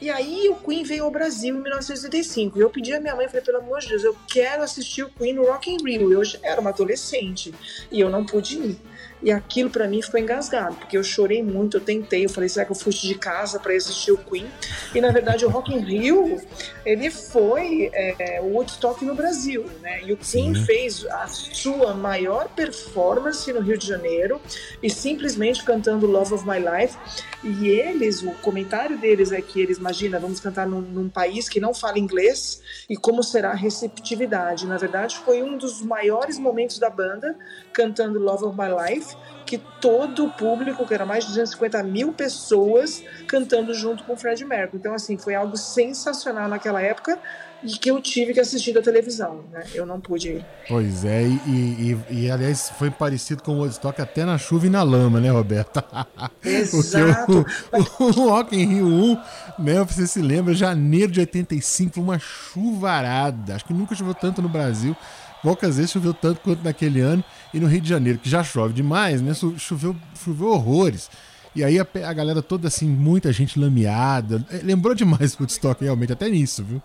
E 0.00 0.08
aí 0.08 0.48
o 0.48 0.54
Queen 0.54 0.82
veio 0.82 1.04
ao 1.04 1.10
Brasil 1.10 1.54
em 1.54 1.60
1985. 1.60 2.58
E 2.58 2.62
eu 2.62 2.70
pedi 2.70 2.94
à 2.94 3.00
minha 3.00 3.14
mãe, 3.14 3.28
falei, 3.28 3.42
pelo 3.42 3.58
amor 3.58 3.80
de 3.80 3.88
Deus, 3.88 4.02
eu 4.02 4.16
quero 4.26 4.62
assistir 4.62 5.02
o 5.02 5.10
Queen 5.10 5.34
no 5.34 5.44
Rock 5.44 5.70
in 5.70 5.76
Rio. 5.84 6.10
Eu 6.10 6.22
era 6.42 6.58
uma 6.58 6.70
adolescente 6.70 7.52
e 7.92 8.00
eu 8.00 8.08
não 8.08 8.24
pude 8.24 8.56
ir. 8.56 8.80
E 9.22 9.30
aquilo 9.30 9.70
para 9.70 9.86
mim 9.86 10.00
ficou 10.00 10.18
engasgado, 10.18 10.76
porque 10.76 10.96
eu 10.96 11.04
chorei 11.04 11.42
muito, 11.42 11.76
eu 11.76 11.80
tentei, 11.80 12.24
eu 12.24 12.30
falei, 12.30 12.48
será 12.48 12.64
que 12.64 12.72
eu 12.72 12.76
fugi 12.76 13.08
de 13.08 13.14
casa 13.16 13.60
para 13.60 13.74
assistir 13.74 14.12
o 14.12 14.16
Queen? 14.16 14.46
E 14.94 15.00
na 15.00 15.10
verdade 15.10 15.44
o 15.44 15.50
Rock 15.50 15.74
in 15.74 15.78
Rio, 15.78 16.40
ele 16.86 17.10
foi 17.10 17.90
é, 17.92 18.40
o 18.40 18.54
Woodstock 18.54 19.04
no 19.04 19.14
Brasil, 19.14 19.66
né? 19.82 20.02
E 20.04 20.12
o 20.12 20.16
Queen 20.16 20.54
Sim. 20.54 20.64
fez 20.64 21.04
a 21.06 21.26
sua 21.26 21.94
maior 21.94 22.48
performance 22.48 23.52
no 23.52 23.60
Rio 23.60 23.76
de 23.76 23.86
Janeiro 23.86 24.40
e 24.82 24.88
simplesmente 24.88 25.62
cantando 25.64 26.06
Love 26.06 26.34
of 26.34 26.46
My 26.46 26.58
Life. 26.58 26.96
E 27.42 27.68
eles, 27.68 28.22
o 28.22 28.32
comentário 28.32 28.98
deles 28.98 29.32
é 29.32 29.40
que 29.40 29.60
eles, 29.60 29.78
imagina, 29.78 30.18
vamos 30.18 30.40
cantar 30.40 30.66
num, 30.66 30.80
num 30.80 31.08
país 31.08 31.48
que 31.48 31.60
não 31.60 31.72
fala 31.72 31.98
inglês 31.98 32.62
e 32.88 32.96
como 32.96 33.22
será 33.22 33.50
a 33.50 33.54
receptividade. 33.54 34.66
Na 34.66 34.76
verdade, 34.76 35.18
foi 35.24 35.42
um 35.42 35.56
dos 35.56 35.82
maiores 35.82 36.38
momentos 36.38 36.78
da 36.78 36.90
banda 36.90 37.36
cantando 37.72 38.18
Love 38.18 38.44
of 38.44 38.56
My 38.58 38.68
Life 38.68 39.09
que 39.50 39.58
todo 39.80 40.26
o 40.26 40.30
público, 40.30 40.86
que 40.86 40.94
era 40.94 41.04
mais 41.04 41.24
de 41.24 41.30
250 41.30 41.82
mil 41.82 42.12
pessoas, 42.12 43.02
cantando 43.26 43.74
junto 43.74 44.04
com 44.04 44.12
o 44.12 44.16
Fred 44.16 44.44
Mercury. 44.44 44.78
Então, 44.78 44.94
assim, 44.94 45.18
foi 45.18 45.34
algo 45.34 45.56
sensacional 45.56 46.48
naquela 46.48 46.80
época 46.80 47.18
e 47.62 47.72
que 47.72 47.90
eu 47.90 48.00
tive 48.00 48.32
que 48.32 48.38
assistir 48.38 48.72
da 48.72 48.80
televisão, 48.80 49.44
né? 49.50 49.64
Eu 49.74 49.84
não 49.84 50.00
pude 50.00 50.28
ir. 50.28 50.46
Pois 50.68 51.04
é, 51.04 51.24
e, 51.24 51.40
e, 51.48 51.98
e 52.10 52.30
aliás, 52.30 52.70
foi 52.78 52.90
parecido 52.90 53.42
com 53.42 53.52
o 53.52 53.58
Woodstock 53.58 54.00
até 54.00 54.24
na 54.24 54.38
chuva 54.38 54.66
e 54.66 54.70
na 54.70 54.84
lama, 54.84 55.20
né, 55.20 55.30
Roberta? 55.30 55.84
Exato. 56.44 57.44
o, 57.98 58.04
o 58.04 58.10
Rock 58.30 58.56
in 58.56 58.66
Rio 58.66 58.86
1, 58.86 59.18
né, 59.58 59.84
você 59.84 60.06
se 60.06 60.22
lembra, 60.22 60.54
janeiro 60.54 61.10
de 61.10 61.18
85, 61.18 62.00
uma 62.00 62.20
chuvarada. 62.20 63.56
Acho 63.56 63.64
que 63.64 63.74
nunca 63.74 63.96
choveu 63.96 64.14
tanto 64.14 64.40
no 64.40 64.48
Brasil 64.48 64.96
poucas 65.42 65.76
vezes 65.76 65.90
choveu 65.90 66.14
tanto 66.14 66.40
quanto 66.40 66.62
naquele 66.62 67.00
ano. 67.00 67.24
E 67.52 67.60
no 67.60 67.66
Rio 67.66 67.80
de 67.80 67.88
Janeiro, 67.88 68.18
que 68.18 68.28
já 68.28 68.42
chove 68.42 68.72
demais, 68.72 69.20
né? 69.20 69.32
Choveu, 69.34 69.96
choveu 70.22 70.48
horrores. 70.48 71.10
E 71.54 71.64
aí 71.64 71.78
a, 71.80 71.86
a 72.06 72.12
galera 72.12 72.42
toda 72.42 72.68
assim, 72.68 72.86
muita 72.86 73.32
gente 73.32 73.58
lameada. 73.58 74.44
É, 74.50 74.58
lembrou 74.58 74.94
demais 74.94 75.34
o 75.34 75.38
Woodstock, 75.40 75.82
realmente, 75.82 76.12
até 76.12 76.28
nisso, 76.28 76.62
viu? 76.62 76.82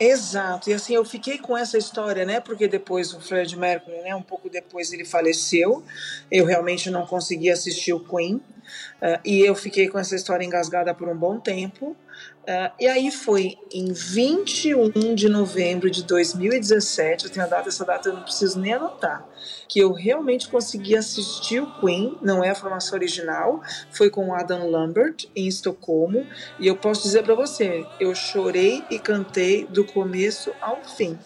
Exato, 0.00 0.70
e 0.70 0.72
assim 0.72 0.94
eu 0.94 1.04
fiquei 1.04 1.38
com 1.38 1.56
essa 1.56 1.78
história, 1.78 2.24
né? 2.24 2.40
Porque 2.40 2.66
depois 2.66 3.14
o 3.14 3.20
Fred 3.20 3.56
Mercury, 3.56 4.02
né? 4.02 4.14
Um 4.14 4.22
pouco 4.22 4.50
depois 4.50 4.92
ele 4.92 5.04
faleceu. 5.04 5.84
Eu 6.30 6.46
realmente 6.46 6.90
não 6.90 7.06
consegui 7.06 7.48
assistir 7.48 7.92
o 7.92 8.00
Queen. 8.00 8.36
Uh, 8.36 9.20
e 9.24 9.40
eu 9.40 9.54
fiquei 9.54 9.88
com 9.88 9.98
essa 9.98 10.16
história 10.16 10.44
engasgada 10.44 10.92
por 10.92 11.08
um 11.08 11.16
bom 11.16 11.38
tempo. 11.38 11.96
Uh, 12.44 12.70
e 12.78 12.86
aí 12.86 13.10
foi 13.10 13.56
em 13.72 13.90
21 13.90 15.14
de 15.14 15.30
novembro 15.30 15.90
de 15.90 16.04
2017, 16.04 17.24
eu 17.24 17.30
tenho 17.30 17.46
a 17.46 17.48
data, 17.48 17.70
essa 17.70 17.86
data 17.86 18.10
eu 18.10 18.12
não 18.12 18.22
preciso 18.22 18.60
nem 18.60 18.74
anotar, 18.74 19.26
que 19.66 19.78
eu 19.78 19.94
realmente 19.94 20.48
consegui 20.48 20.94
assistir 20.94 21.62
o 21.62 21.80
Queen, 21.80 22.18
não 22.20 22.44
é 22.44 22.50
a 22.50 22.54
formação 22.54 22.98
original, 22.98 23.62
foi 23.90 24.10
com 24.10 24.34
Adam 24.34 24.70
Lambert 24.70 25.26
em 25.34 25.48
Estocolmo, 25.48 26.26
e 26.60 26.66
eu 26.66 26.76
posso 26.76 27.04
dizer 27.04 27.22
para 27.22 27.34
você, 27.34 27.86
eu 27.98 28.14
chorei 28.14 28.84
e 28.90 28.98
cantei 28.98 29.64
do 29.64 29.82
começo 29.82 30.52
ao 30.60 30.84
fim. 30.84 31.18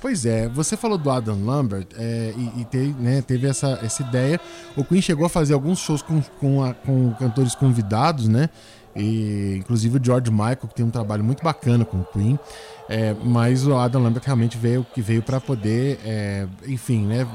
Pois 0.00 0.24
é, 0.24 0.48
você 0.48 0.74
falou 0.74 0.96
do 0.96 1.10
Adam 1.10 1.44
Lambert 1.44 1.86
é, 1.98 2.32
e, 2.36 2.60
e 2.60 2.64
teve, 2.66 2.92
né, 2.98 3.22
teve 3.22 3.46
essa, 3.46 3.78
essa 3.82 4.02
ideia. 4.02 4.40
O 4.74 4.84
Queen 4.84 5.00
chegou 5.00 5.24
a 5.26 5.30
fazer 5.30 5.54
alguns 5.54 5.78
shows 5.78 6.00
com, 6.02 6.20
com, 6.38 6.62
a, 6.62 6.74
com 6.74 7.12
cantores 7.14 7.54
convidados, 7.54 8.28
né? 8.28 8.50
E, 8.96 9.56
inclusive 9.58 9.98
o 9.98 10.04
George 10.04 10.30
Michael, 10.30 10.56
que 10.68 10.74
tem 10.74 10.84
um 10.84 10.90
trabalho 10.90 11.24
muito 11.24 11.42
bacana 11.42 11.84
com 11.84 11.98
o 11.98 12.04
Queen. 12.04 12.38
É, 12.88 13.14
mas 13.24 13.66
o 13.66 13.76
Adam 13.76 14.02
Lambert 14.02 14.24
realmente 14.24 14.58
veio 14.58 14.86
que 14.94 15.00
veio 15.00 15.22
para 15.22 15.40
poder, 15.40 15.98
é, 16.04 16.46
enfim, 16.66 17.06
né, 17.06 17.26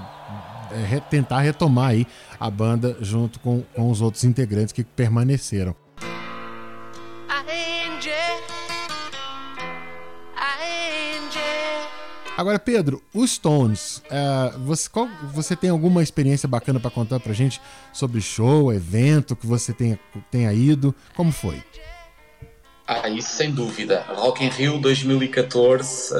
é, 0.72 1.00
tentar 1.00 1.42
retomar 1.42 1.90
aí 1.90 2.08
a 2.40 2.50
banda 2.50 2.96
junto 3.02 3.40
com, 3.40 3.64
com 3.76 3.90
os 3.90 4.02
outros 4.02 4.24
integrantes 4.24 4.72
que 4.72 4.84
permaneceram. 4.84 5.76
Agora, 12.40 12.58
Pedro, 12.58 13.04
os 13.14 13.32
Stones, 13.32 13.98
uh, 14.06 14.58
você, 14.60 14.88
qual, 14.90 15.10
você 15.34 15.58
tem 15.58 15.70
alguma 15.70 16.02
experiência 16.02 16.48
bacana 16.48 16.80
para 16.80 16.90
contar 16.90 17.20
pra 17.20 17.34
gente 17.34 17.60
sobre 17.92 18.22
show, 18.22 18.72
evento 18.72 19.36
que 19.36 19.46
você 19.46 19.74
tenha, 19.74 20.00
tenha 20.32 20.54
ido? 20.54 20.96
Como 21.18 21.34
foi? 21.34 21.62
Ah, 22.88 23.10
isso 23.10 23.36
sem 23.36 23.52
dúvida. 23.52 24.06
Rock 24.08 24.42
in 24.42 24.48
Rio 24.48 24.80
2014, 24.80 26.14
uh, 26.14 26.16
uh, 26.16 26.20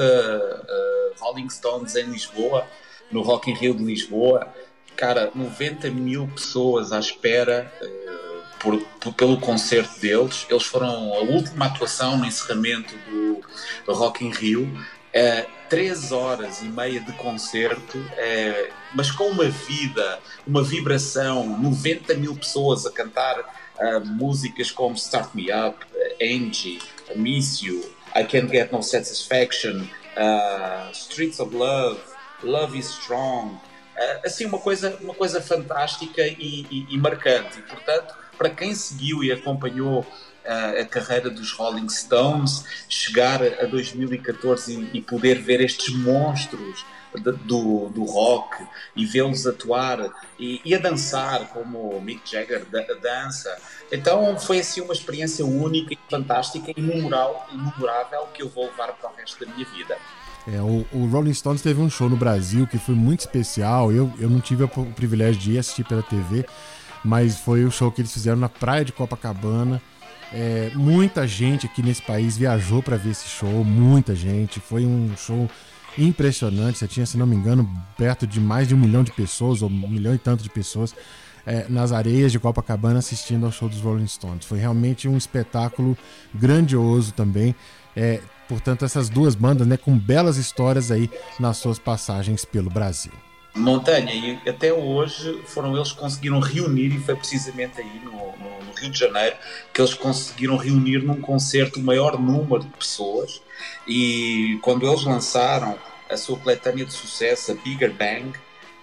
Rolling 1.20 1.48
Stones 1.48 1.96
em 1.96 2.04
Lisboa, 2.10 2.66
no 3.10 3.22
Rock 3.22 3.50
in 3.50 3.54
Rio 3.54 3.74
de 3.74 3.82
Lisboa. 3.82 4.46
Cara, 4.94 5.30
90 5.34 5.90
mil 5.90 6.28
pessoas 6.28 6.92
à 6.92 6.98
espera 6.98 7.72
uh, 7.80 8.58
por, 8.58 8.78
por, 9.00 9.14
pelo 9.14 9.40
concerto 9.40 9.98
deles. 9.98 10.46
Eles 10.50 10.64
foram 10.64 11.14
a 11.14 11.20
última 11.20 11.64
atuação 11.64 12.18
no 12.18 12.26
encerramento 12.26 12.94
do, 13.08 13.40
do 13.86 13.94
Rock 13.94 14.22
in 14.22 14.32
Rio. 14.32 14.70
É, 15.12 15.46
três 15.68 16.12
horas 16.12 16.62
e 16.62 16.66
meia 16.66 17.00
de 17.00 17.12
concerto, 17.14 17.98
é, 18.16 18.70
mas 18.94 19.10
com 19.10 19.24
uma 19.24 19.48
vida, 19.48 20.18
uma 20.46 20.62
vibração, 20.62 21.58
90 21.58 22.14
mil 22.14 22.36
pessoas 22.36 22.86
a 22.86 22.90
cantar 22.90 23.38
uh, 23.40 24.04
músicas 24.04 24.70
como 24.70 24.94
Start 24.94 25.34
Me 25.34 25.46
Up, 25.52 25.84
Angie, 26.20 26.80
Miss 27.16 27.60
You, 27.62 27.80
I 28.14 28.24
Can't 28.24 28.48
Get 28.48 28.72
No 28.72 28.82
Satisfaction, 28.82 29.82
uh, 30.16 30.90
Streets 30.92 31.40
of 31.40 31.54
Love, 31.54 32.00
Love 32.42 32.78
is 32.78 32.90
Strong. 32.90 33.54
Uh, 33.54 34.26
assim, 34.26 34.46
uma 34.46 34.58
coisa, 34.58 34.96
uma 35.00 35.14
coisa 35.14 35.40
fantástica 35.40 36.22
e, 36.22 36.66
e, 36.70 36.86
e 36.90 36.98
marcante. 36.98 37.58
E, 37.58 37.62
portanto, 37.62 38.14
para 38.36 38.50
quem 38.50 38.74
seguiu 38.74 39.22
e 39.22 39.30
acompanhou 39.30 40.06
a, 40.46 40.84
carreira 40.84 41.30
dos 41.30 41.52
Rolling 41.52 41.88
Stones, 41.88 42.64
chegar 42.88 43.42
a 43.42 43.66
2014 43.66 44.90
e, 44.92 45.00
poder 45.00 45.40
ver 45.40 45.60
estes 45.60 45.94
monstros 45.94 46.84
do, 47.44 47.88
do 47.88 48.04
rock 48.04 48.64
e 48.94 49.04
vê-los 49.04 49.46
atuar 49.46 50.10
e, 50.38 50.60
e, 50.64 50.74
a 50.74 50.78
dançar 50.78 51.48
como 51.48 52.00
Mick 52.00 52.30
Jagger 52.30 52.64
da, 52.66 52.82
dança. 53.02 53.56
Então 53.90 54.38
foi 54.38 54.60
assim 54.60 54.80
uma 54.80 54.92
experiência 54.92 55.44
única 55.44 55.92
e 55.92 55.98
fantástica 56.08 56.72
e 56.76 56.80
memorável 56.80 58.28
que 58.32 58.42
eu 58.42 58.48
vou 58.48 58.66
levar 58.66 58.92
para 58.92 59.10
o 59.10 59.14
resto 59.16 59.44
da 59.44 59.52
minha 59.52 59.66
vida. 59.66 59.96
É, 60.46 60.60
o, 60.60 60.86
o, 60.92 61.06
Rolling 61.06 61.34
Stones 61.34 61.60
teve 61.60 61.80
um 61.80 61.90
show 61.90 62.08
no 62.08 62.16
Brasil 62.16 62.66
que 62.66 62.78
foi 62.78 62.94
muito 62.94 63.20
especial. 63.20 63.92
Eu, 63.92 64.12
eu 64.18 64.30
não 64.30 64.40
tive 64.40 64.64
o 64.64 64.68
privilégio 64.68 65.40
de 65.40 65.52
ir 65.52 65.58
assistir 65.58 65.84
pela 65.84 66.02
TV, 66.02 66.46
mas 67.04 67.38
foi 67.40 67.64
o 67.64 67.70
show 67.70 67.90
que 67.92 68.00
eles 68.00 68.12
fizeram 68.12 68.38
na 68.38 68.48
praia 68.48 68.84
de 68.84 68.92
Copacabana. 68.92 69.82
É, 70.32 70.70
muita 70.74 71.26
gente 71.26 71.66
aqui 71.66 71.82
nesse 71.82 72.02
país 72.02 72.36
viajou 72.36 72.82
para 72.82 72.96
ver 72.96 73.10
esse 73.10 73.28
show, 73.28 73.64
muita 73.64 74.14
gente. 74.14 74.60
Foi 74.60 74.84
um 74.84 75.16
show 75.16 75.48
impressionante. 75.98 76.78
Você 76.78 76.86
tinha, 76.86 77.06
se 77.06 77.16
não 77.16 77.26
me 77.26 77.34
engano, 77.34 77.68
perto 77.96 78.26
de 78.26 78.40
mais 78.40 78.68
de 78.68 78.74
um 78.74 78.78
milhão 78.78 79.02
de 79.02 79.12
pessoas, 79.12 79.62
ou 79.62 79.68
um 79.68 79.88
milhão 79.88 80.14
e 80.14 80.18
tanto 80.18 80.42
de 80.42 80.50
pessoas, 80.50 80.94
é, 81.44 81.66
nas 81.68 81.92
areias 81.92 82.30
de 82.30 82.38
Copacabana 82.38 82.98
assistindo 82.98 83.46
ao 83.46 83.52
show 83.52 83.68
dos 83.68 83.80
Rolling 83.80 84.06
Stones. 84.06 84.44
Foi 84.44 84.58
realmente 84.58 85.08
um 85.08 85.16
espetáculo 85.16 85.96
grandioso 86.34 87.12
também. 87.12 87.54
É, 87.96 88.20
portanto, 88.48 88.84
essas 88.84 89.08
duas 89.08 89.34
bandas, 89.34 89.66
né, 89.66 89.76
com 89.76 89.98
belas 89.98 90.36
histórias 90.36 90.90
aí 90.90 91.10
nas 91.38 91.56
suas 91.56 91.78
passagens 91.78 92.44
pelo 92.44 92.70
Brasil. 92.70 93.12
Montanha, 93.54 94.12
e 94.14 94.48
até 94.48 94.72
hoje 94.72 95.42
foram 95.46 95.74
eles 95.76 95.92
que 95.92 95.98
conseguiram 95.98 96.38
reunir, 96.38 96.94
e 96.94 97.00
foi 97.00 97.16
precisamente 97.16 97.80
aí 97.80 98.00
no, 98.04 98.12
no, 98.12 98.64
no, 98.64 98.72
Rio 98.72 98.90
de 98.90 98.98
Janeiro 98.98 99.36
que 99.72 99.80
eles 99.80 99.94
conseguiram 99.94 100.56
reunir 100.56 101.02
num 101.02 101.20
concerto 101.20 101.80
o 101.80 101.82
maior 101.82 102.18
número 102.18 102.62
de 102.62 102.70
pessoas. 102.70 103.42
E 103.86 104.58
quando 104.62 104.86
eles 104.86 105.04
lançaram 105.04 105.78
a 106.08 106.16
sua 106.16 106.38
coletânea 106.38 106.84
de 106.84 106.92
sucesso, 106.92 107.52
a 107.52 107.54
Bigger 107.54 107.92
Bang, 107.92 108.28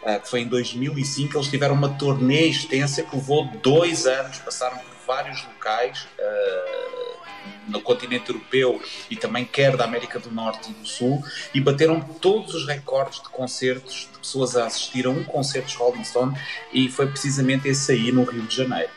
uh, 0.03 0.19
que 0.21 0.29
foi 0.29 0.41
em 0.41 0.47
2005, 0.47 1.37
eles 1.37 1.47
tiveram 1.47 1.75
uma 1.75 1.89
turnê 1.89 2.47
extensa 2.47 3.03
que 3.03 3.15
levou 3.15 3.45
dois 3.63 4.05
anos, 4.05 4.37
passaram 4.39 4.77
por 4.77 4.95
vários 5.07 5.43
locais. 5.45 6.07
Uh, 6.19 7.16
no 7.67 7.81
continente 7.81 8.29
europeu 8.29 8.81
e 9.09 9.15
também 9.15 9.45
quer 9.45 9.75
da 9.75 9.85
América 9.85 10.19
do 10.19 10.31
Norte 10.31 10.69
e 10.71 10.73
do 10.73 10.87
Sul 10.87 11.23
e 11.53 11.59
bateram 11.59 11.99
todos 11.99 12.53
os 12.53 12.67
recordes 12.67 13.21
de 13.21 13.29
concertos 13.29 14.09
de 14.11 14.19
pessoas 14.19 14.55
a 14.55 14.65
assistir 14.65 15.05
a 15.05 15.09
um 15.09 15.23
concerto 15.23 15.69
de 15.69 15.77
Rolling 15.77 16.03
Stone 16.03 16.37
e 16.73 16.89
foi 16.89 17.07
precisamente 17.07 17.67
esse 17.67 17.91
aí 17.91 18.11
no 18.11 18.23
Rio 18.23 18.43
de 18.43 18.55
Janeiro. 18.55 18.89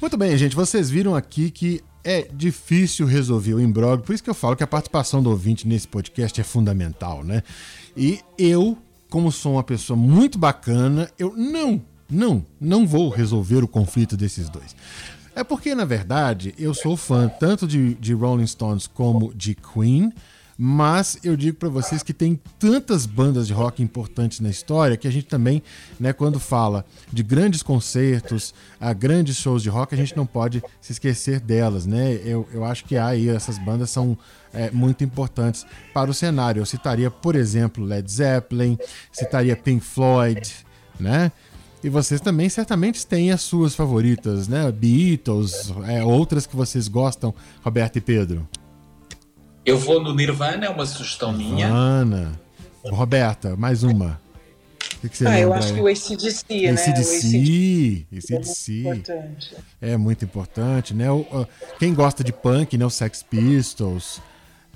Muito 0.00 0.16
bem, 0.16 0.36
gente, 0.38 0.54
vocês 0.54 0.88
viram 0.88 1.16
aqui 1.16 1.50
que 1.50 1.82
é 2.04 2.28
difícil 2.32 3.04
resolver 3.06 3.54
o 3.54 3.60
imbróglio, 3.60 4.06
por 4.06 4.14
isso 4.14 4.22
que 4.22 4.30
eu 4.30 4.34
falo 4.34 4.54
que 4.54 4.62
a 4.62 4.66
participação 4.66 5.20
do 5.20 5.30
ouvinte 5.30 5.66
nesse 5.66 5.88
podcast 5.88 6.40
é 6.40 6.44
fundamental, 6.44 7.24
né? 7.24 7.42
E 7.96 8.20
eu, 8.38 8.78
como 9.10 9.32
sou 9.32 9.54
uma 9.54 9.64
pessoa 9.64 9.96
muito 9.96 10.38
bacana, 10.38 11.10
eu 11.18 11.34
não 11.36 11.82
não, 12.08 12.44
não 12.60 12.86
vou 12.86 13.08
resolver 13.08 13.62
o 13.62 13.68
conflito 13.68 14.16
desses 14.16 14.48
dois. 14.48 14.74
É 15.34 15.44
porque, 15.44 15.74
na 15.74 15.84
verdade, 15.84 16.54
eu 16.58 16.72
sou 16.72 16.96
fã 16.96 17.28
tanto 17.28 17.66
de, 17.66 17.94
de 17.94 18.14
Rolling 18.14 18.46
Stones 18.46 18.86
como 18.86 19.34
de 19.34 19.54
Queen, 19.54 20.12
mas 20.58 21.18
eu 21.22 21.36
digo 21.36 21.58
para 21.58 21.68
vocês 21.68 22.02
que 22.02 22.14
tem 22.14 22.40
tantas 22.58 23.04
bandas 23.04 23.46
de 23.46 23.52
rock 23.52 23.82
importantes 23.82 24.40
na 24.40 24.48
história 24.48 24.96
que 24.96 25.06
a 25.06 25.10
gente 25.10 25.26
também, 25.26 25.62
né, 26.00 26.14
quando 26.14 26.40
fala 26.40 26.86
de 27.12 27.22
grandes 27.22 27.62
concertos, 27.62 28.54
a 28.80 28.94
grandes 28.94 29.36
shows 29.36 29.62
de 29.62 29.68
rock, 29.68 29.94
a 29.94 29.98
gente 29.98 30.16
não 30.16 30.24
pode 30.24 30.62
se 30.80 30.92
esquecer 30.92 31.40
delas, 31.40 31.84
né? 31.84 32.18
Eu, 32.24 32.48
eu 32.54 32.64
acho 32.64 32.86
que 32.86 32.96
aí 32.96 33.28
essas 33.28 33.58
bandas 33.58 33.90
são 33.90 34.16
é, 34.54 34.70
muito 34.70 35.04
importantes 35.04 35.66
para 35.92 36.10
o 36.10 36.14
cenário. 36.14 36.60
Eu 36.60 36.66
citaria, 36.66 37.10
por 37.10 37.36
exemplo, 37.36 37.84
Led 37.84 38.10
Zeppelin, 38.10 38.78
citaria 39.12 39.54
Pink 39.54 39.84
Floyd, 39.84 40.54
né? 40.98 41.30
E 41.84 41.88
vocês 41.88 42.20
também 42.20 42.48
certamente 42.48 43.06
têm 43.06 43.30
as 43.30 43.42
suas 43.42 43.74
favoritas, 43.74 44.48
né? 44.48 44.70
Beatles, 44.72 45.72
é, 45.86 46.02
outras 46.02 46.46
que 46.46 46.56
vocês 46.56 46.88
gostam, 46.88 47.34
Roberto 47.62 47.96
e 47.96 48.00
Pedro. 48.00 48.48
Eu 49.64 49.78
vou 49.78 50.02
no 50.02 50.14
Nirvana, 50.14 50.66
é 50.66 50.68
uma 50.68 50.86
sugestão 50.86 51.32
minha. 51.32 51.66
Nirvana. 51.66 52.40
Roberta, 52.84 53.56
mais 53.56 53.82
uma. 53.82 54.20
O 54.96 55.00
que, 55.00 55.08
que 55.08 55.18
você 55.18 55.26
ah, 55.26 55.40
eu 55.40 55.52
acho 55.52 55.74
que 55.74 55.80
o 55.80 55.86
ACDC, 55.86 56.44
né? 56.48 56.70
ACDC, 56.70 58.06
ACDC. 58.12 58.82
É 58.82 58.86
muito 58.86 59.10
importante. 59.10 59.56
É 59.80 59.96
muito 59.96 60.24
importante, 60.24 60.94
né? 60.94 61.06
Quem 61.78 61.92
gosta 61.92 62.24
de 62.24 62.32
punk, 62.32 62.78
né? 62.78 62.86
O 62.86 62.90
Sex 62.90 63.22
Pistols. 63.22 64.20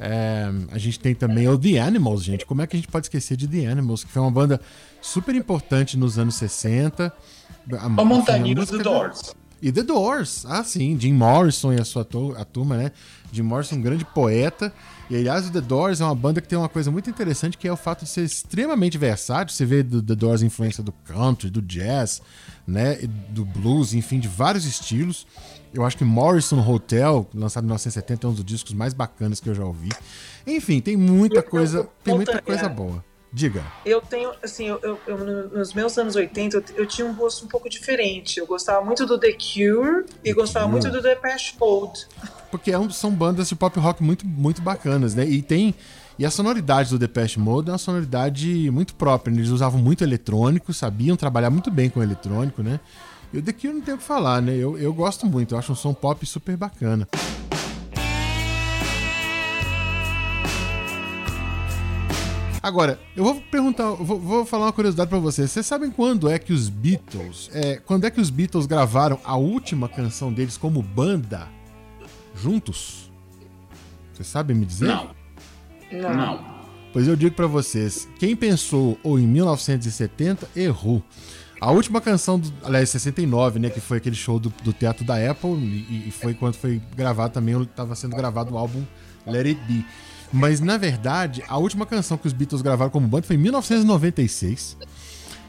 É, 0.02 0.50
a 0.72 0.78
gente 0.78 0.98
tem 0.98 1.14
também 1.14 1.46
o 1.46 1.58
The 1.58 1.78
Animals, 1.78 2.24
gente. 2.24 2.46
Como 2.46 2.62
é 2.62 2.66
que 2.66 2.74
a 2.74 2.78
gente 2.78 2.88
pode 2.88 3.04
esquecer 3.04 3.36
de 3.36 3.46
The 3.46 3.66
Animals, 3.66 4.02
que 4.02 4.10
foi 4.10 4.22
uma 4.22 4.30
banda 4.30 4.58
super 5.02 5.34
importante 5.34 5.98
nos 5.98 6.18
anos 6.18 6.36
60. 6.36 7.12
A, 7.72 7.84
a 7.84 7.88
Montanha 7.88 8.50
e 8.50 8.54
The 8.54 8.78
Doors. 8.78 9.34
E 9.62 9.70
The 9.70 9.82
Doors, 9.82 10.46
ah 10.46 10.64
sim, 10.64 10.98
Jim 10.98 11.12
Morrison 11.12 11.74
e 11.74 11.78
a 11.78 11.84
sua 11.84 12.06
a 12.38 12.44
turma, 12.46 12.78
né? 12.78 12.92
Jim 13.30 13.42
Morrison, 13.42 13.76
um 13.76 13.82
grande 13.82 14.06
poeta. 14.06 14.72
E 15.10 15.16
aliás, 15.16 15.46
o 15.46 15.52
The 15.52 15.60
Doors 15.60 16.00
é 16.00 16.04
uma 16.04 16.14
banda 16.14 16.40
que 16.40 16.48
tem 16.48 16.58
uma 16.58 16.68
coisa 16.68 16.90
muito 16.90 17.10
interessante 17.10 17.58
que 17.58 17.68
é 17.68 17.72
o 17.72 17.76
fato 17.76 18.04
de 18.04 18.10
ser 18.10 18.24
extremamente 18.24 18.96
versátil. 18.96 19.54
Você 19.54 19.66
vê 19.66 19.82
do 19.82 20.02
The 20.02 20.14
Doors 20.14 20.40
influência 20.40 20.82
do 20.82 20.92
country, 20.92 21.50
do 21.50 21.60
jazz, 21.60 22.22
né? 22.66 22.96
Do 23.28 23.44
blues, 23.44 23.92
enfim, 23.92 24.18
de 24.18 24.28
vários 24.28 24.64
estilos. 24.64 25.26
Eu 25.72 25.84
acho 25.84 25.96
que 25.96 26.04
Morrison 26.04 26.58
Hotel, 26.68 27.28
lançado 27.32 27.64
em 27.64 27.66
1970, 27.66 28.26
é 28.26 28.30
um 28.30 28.32
dos 28.32 28.44
discos 28.44 28.72
mais 28.72 28.92
bacanas 28.92 29.40
que 29.40 29.48
eu 29.48 29.54
já 29.54 29.64
ouvi. 29.64 29.90
Enfim, 30.46 30.80
tem 30.80 30.96
muita 30.96 31.42
coisa, 31.42 31.88
tem 32.02 32.14
muita 32.14 32.42
coisa 32.42 32.68
boa. 32.68 33.04
Diga. 33.32 33.64
Eu 33.86 34.00
tenho, 34.00 34.32
assim, 34.42 34.66
eu, 34.66 34.80
eu, 34.82 35.00
eu, 35.06 35.48
nos 35.50 35.72
meus 35.72 35.96
anos 35.96 36.16
80, 36.16 36.56
eu, 36.56 36.64
eu, 36.78 36.86
tinha 36.86 37.06
um 37.06 37.14
gosto 37.14 37.44
um 37.44 37.48
pouco 37.48 37.70
diferente. 37.70 38.40
Eu 38.40 38.46
gostava 38.46 38.84
muito 38.84 39.06
do 39.06 39.16
The 39.18 39.32
Cure 39.32 40.04
e 40.24 40.32
gostava 40.32 40.66
muito 40.66 40.90
do 40.90 41.00
Depeche 41.00 41.54
Mode. 41.58 42.08
Porque 42.50 42.72
é 42.72 42.90
são 42.90 43.12
bandas 43.12 43.48
de 43.48 43.54
pop 43.54 43.78
rock 43.78 44.02
muito, 44.02 44.26
muito 44.26 44.60
bacanas, 44.60 45.14
né? 45.14 45.24
E 45.24 45.42
tem... 45.42 45.74
E 46.18 46.26
a 46.26 46.30
sonoridade 46.30 46.90
do 46.90 46.98
Depeche 46.98 47.38
Mode 47.38 47.70
é 47.70 47.72
uma 47.72 47.78
sonoridade 47.78 48.68
muito 48.70 48.94
própria. 48.96 49.32
Eles 49.32 49.48
usavam 49.48 49.80
muito 49.80 50.02
eletrônico, 50.02 50.74
sabiam 50.74 51.16
trabalhar 51.16 51.50
muito 51.50 51.70
bem 51.70 51.88
com 51.88 52.02
eletrônico, 52.02 52.62
né? 52.62 52.80
E 53.32 53.38
o 53.38 53.42
The 53.42 53.52
Cure 53.52 53.74
não 53.74 53.80
tem 53.80 53.94
o 53.94 53.98
que 53.98 54.02
falar, 54.02 54.42
né? 54.42 54.56
Eu, 54.56 54.76
eu 54.76 54.92
gosto 54.92 55.24
muito, 55.26 55.54
eu 55.54 55.58
acho 55.58 55.72
um 55.72 55.76
som 55.76 55.94
pop 55.94 56.24
super 56.26 56.56
bacana. 56.56 57.06
Agora, 62.62 63.00
eu 63.16 63.24
vou 63.24 63.40
perguntar, 63.40 63.90
vou, 63.92 64.20
vou 64.20 64.44
falar 64.44 64.66
uma 64.66 64.72
curiosidade 64.72 65.08
para 65.08 65.18
vocês. 65.18 65.50
Vocês 65.50 65.64
sabem 65.64 65.90
quando 65.90 66.28
é 66.28 66.38
que 66.38 66.52
os 66.52 66.68
Beatles, 66.68 67.48
é, 67.54 67.76
quando 67.76 68.04
é 68.04 68.10
que 68.10 68.20
os 68.20 68.28
Beatles 68.28 68.66
gravaram 68.66 69.18
a 69.24 69.36
última 69.36 69.88
canção 69.88 70.32
deles 70.32 70.58
como 70.58 70.82
banda 70.82 71.48
juntos? 72.34 73.10
Vocês 74.12 74.28
sabem 74.28 74.54
me 74.54 74.66
dizer? 74.66 74.88
Não. 74.88 75.10
Não. 75.90 76.14
Não. 76.14 76.60
Pois 76.92 77.06
eu 77.06 77.16
digo 77.16 77.34
para 77.34 77.46
vocês, 77.46 78.08
quem 78.18 78.36
pensou 78.36 78.98
ou 79.02 79.18
em 79.18 79.26
1970 79.26 80.50
errou. 80.54 81.02
A 81.60 81.70
última 81.70 82.00
canção, 82.00 82.38
do, 82.38 82.50
aliás, 82.64 82.88
69, 82.88 83.58
né? 83.58 83.68
Que 83.68 83.80
foi 83.80 83.98
aquele 83.98 84.16
show 84.16 84.38
do, 84.38 84.52
do 84.64 84.72
teatro 84.72 85.04
da 85.04 85.30
Apple, 85.30 85.50
e, 85.50 86.08
e 86.08 86.10
foi 86.10 86.32
quando 86.32 86.54
foi 86.54 86.80
gravado 86.96 87.34
também, 87.34 87.60
estava 87.62 87.94
sendo 87.94 88.16
gravado 88.16 88.54
o 88.54 88.58
álbum 88.58 88.82
Let 89.26 89.46
It 89.46 89.60
Be. 89.66 89.84
Mas 90.32 90.60
na 90.60 90.78
verdade, 90.78 91.42
a 91.48 91.58
última 91.58 91.84
canção 91.84 92.16
que 92.16 92.26
os 92.26 92.32
Beatles 92.32 92.62
gravaram 92.62 92.90
como 92.90 93.06
banda 93.06 93.26
foi 93.26 93.36
em 93.36 93.40
1996. 93.40 94.76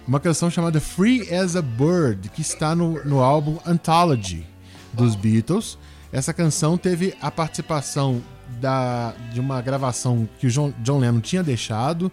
Uma 0.08 0.20
canção 0.20 0.50
chamada 0.50 0.82
Free 0.82 1.34
as 1.34 1.56
a 1.56 1.62
Bird, 1.62 2.30
que 2.30 2.42
está 2.42 2.76
no, 2.76 3.04
no 3.06 3.22
álbum 3.22 3.58
Anthology 3.66 4.46
dos 4.92 5.16
Beatles. 5.16 5.78
Essa 6.12 6.34
canção 6.34 6.78
teve 6.78 7.16
a 7.22 7.32
participação 7.32 8.22
da, 8.60 9.14
de 9.32 9.40
uma 9.40 9.62
gravação 9.62 10.28
que 10.40 10.48
o 10.48 10.50
John, 10.50 10.74
John 10.80 11.00
Lennon 11.00 11.22
tinha 11.22 11.44
deixado. 11.44 12.12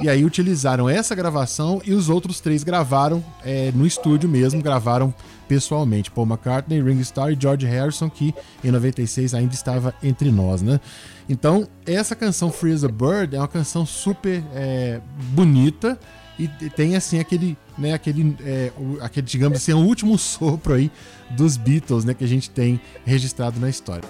E 0.00 0.08
aí 0.08 0.24
utilizaram 0.24 0.88
essa 0.88 1.14
gravação 1.14 1.80
e 1.84 1.92
os 1.92 2.08
outros 2.08 2.40
três 2.40 2.64
gravaram 2.64 3.22
é, 3.44 3.70
no 3.72 3.86
estúdio 3.86 4.28
mesmo, 4.28 4.62
gravaram 4.62 5.14
pessoalmente. 5.46 6.10
Paul 6.10 6.26
McCartney, 6.26 6.82
Ringo 6.82 7.02
Starr 7.02 7.32
e 7.32 7.38
George 7.38 7.66
Harrison, 7.66 8.08
que 8.08 8.34
em 8.64 8.70
96 8.70 9.34
ainda 9.34 9.54
estava 9.54 9.94
entre 10.02 10.30
nós, 10.30 10.62
né? 10.62 10.80
Então, 11.28 11.68
essa 11.86 12.16
canção 12.16 12.50
Free 12.50 12.72
as 12.72 12.84
a 12.84 12.88
Bird 12.88 13.36
é 13.36 13.38
uma 13.38 13.48
canção 13.48 13.84
super 13.84 14.42
é, 14.54 15.00
bonita 15.32 15.98
e 16.38 16.48
tem 16.48 16.96
assim 16.96 17.20
aquele, 17.20 17.56
né, 17.76 17.92
aquele, 17.92 18.36
é, 18.40 18.72
aquele, 19.00 19.26
digamos 19.26 19.58
assim, 19.58 19.72
o 19.72 19.78
último 19.78 20.16
sopro 20.18 20.74
aí 20.74 20.90
dos 21.30 21.56
Beatles, 21.56 22.04
né, 22.04 22.14
que 22.14 22.24
a 22.24 22.28
gente 22.28 22.50
tem 22.50 22.80
registrado 23.04 23.60
na 23.60 23.68
história. 23.68 24.08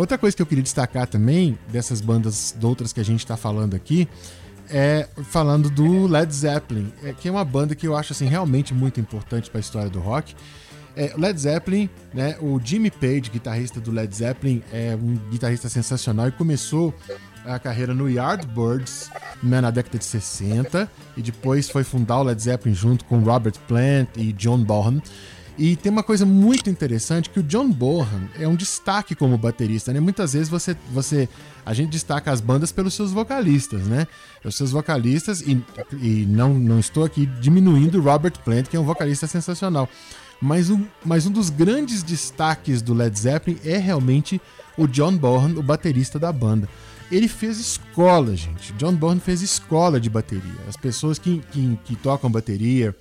Outra 0.00 0.16
coisa 0.16 0.34
que 0.34 0.40
eu 0.40 0.46
queria 0.46 0.62
destacar 0.62 1.06
também, 1.06 1.58
dessas 1.70 2.00
bandas 2.00 2.56
de 2.58 2.64
outras 2.64 2.90
que 2.90 3.00
a 3.00 3.04
gente 3.04 3.18
está 3.18 3.36
falando 3.36 3.76
aqui, 3.76 4.08
é 4.70 5.06
falando 5.24 5.68
do 5.68 6.06
Led 6.06 6.34
Zeppelin, 6.34 6.90
é, 7.04 7.12
que 7.12 7.28
é 7.28 7.30
uma 7.30 7.44
banda 7.44 7.74
que 7.74 7.86
eu 7.86 7.94
acho 7.94 8.14
assim 8.14 8.24
realmente 8.24 8.72
muito 8.72 8.98
importante 8.98 9.50
para 9.50 9.58
a 9.58 9.60
história 9.60 9.90
do 9.90 10.00
rock. 10.00 10.34
É, 10.96 11.12
Led 11.18 11.38
Zeppelin, 11.38 11.90
né, 12.14 12.34
o 12.40 12.58
Jimmy 12.64 12.90
Page, 12.90 13.28
guitarrista 13.30 13.78
do 13.78 13.90
Led 13.92 14.16
Zeppelin, 14.16 14.62
é 14.72 14.96
um 14.96 15.16
guitarrista 15.30 15.68
sensacional 15.68 16.28
e 16.28 16.32
começou 16.32 16.94
a 17.44 17.58
carreira 17.58 17.92
no 17.92 18.08
Yardbirds 18.08 19.10
né, 19.42 19.60
na 19.60 19.70
década 19.70 19.98
de 19.98 20.04
60 20.06 20.90
e 21.14 21.20
depois 21.20 21.68
foi 21.68 21.84
fundar 21.84 22.20
o 22.20 22.22
Led 22.22 22.40
Zeppelin 22.40 22.74
junto 22.74 23.04
com 23.04 23.18
Robert 23.18 23.58
Plant 23.68 24.08
e 24.16 24.32
John 24.32 24.64
Bonham. 24.64 25.02
E 25.58 25.76
tem 25.76 25.92
uma 25.92 26.02
coisa 26.02 26.24
muito 26.24 26.70
interessante 26.70 27.28
que 27.28 27.40
o 27.40 27.42
John 27.42 27.70
Bonham 27.70 28.28
é 28.38 28.48
um 28.48 28.54
destaque 28.54 29.14
como 29.14 29.36
baterista, 29.36 29.92
né? 29.92 30.00
Muitas 30.00 30.32
vezes 30.32 30.48
você, 30.48 30.76
você 30.90 31.28
a 31.64 31.74
gente 31.74 31.90
destaca 31.90 32.30
as 32.32 32.40
bandas 32.40 32.72
pelos 32.72 32.94
seus 32.94 33.12
vocalistas, 33.12 33.82
né? 33.82 34.06
Os 34.44 34.56
seus 34.56 34.70
vocalistas 34.70 35.42
e, 35.42 35.62
e 36.00 36.26
não, 36.26 36.54
não 36.54 36.78
estou 36.78 37.04
aqui 37.04 37.26
diminuindo 37.26 37.98
o 37.98 38.02
Robert 38.02 38.38
Plant, 38.44 38.68
que 38.68 38.76
é 38.76 38.80
um 38.80 38.84
vocalista 38.84 39.26
sensacional. 39.26 39.88
Mas 40.40 40.70
um, 40.70 40.84
mas 41.04 41.26
um 41.26 41.30
dos 41.30 41.50
grandes 41.50 42.02
destaques 42.02 42.80
do 42.80 42.94
Led 42.94 43.18
Zeppelin 43.18 43.58
é 43.62 43.76
realmente 43.76 44.40
o 44.76 44.86
John 44.86 45.16
Bonham, 45.16 45.58
o 45.58 45.62
baterista 45.62 46.18
da 46.18 46.32
banda. 46.32 46.66
Ele 47.12 47.28
fez 47.28 47.58
escola, 47.58 48.34
gente. 48.36 48.72
John 48.74 48.94
Bonham 48.94 49.20
fez 49.20 49.42
escola 49.42 50.00
de 50.00 50.08
bateria. 50.08 50.60
As 50.68 50.76
pessoas 50.76 51.18
que, 51.18 51.42
que, 51.50 51.78
que 51.84 51.96
tocam 51.96 52.30
bateria, 52.30 52.94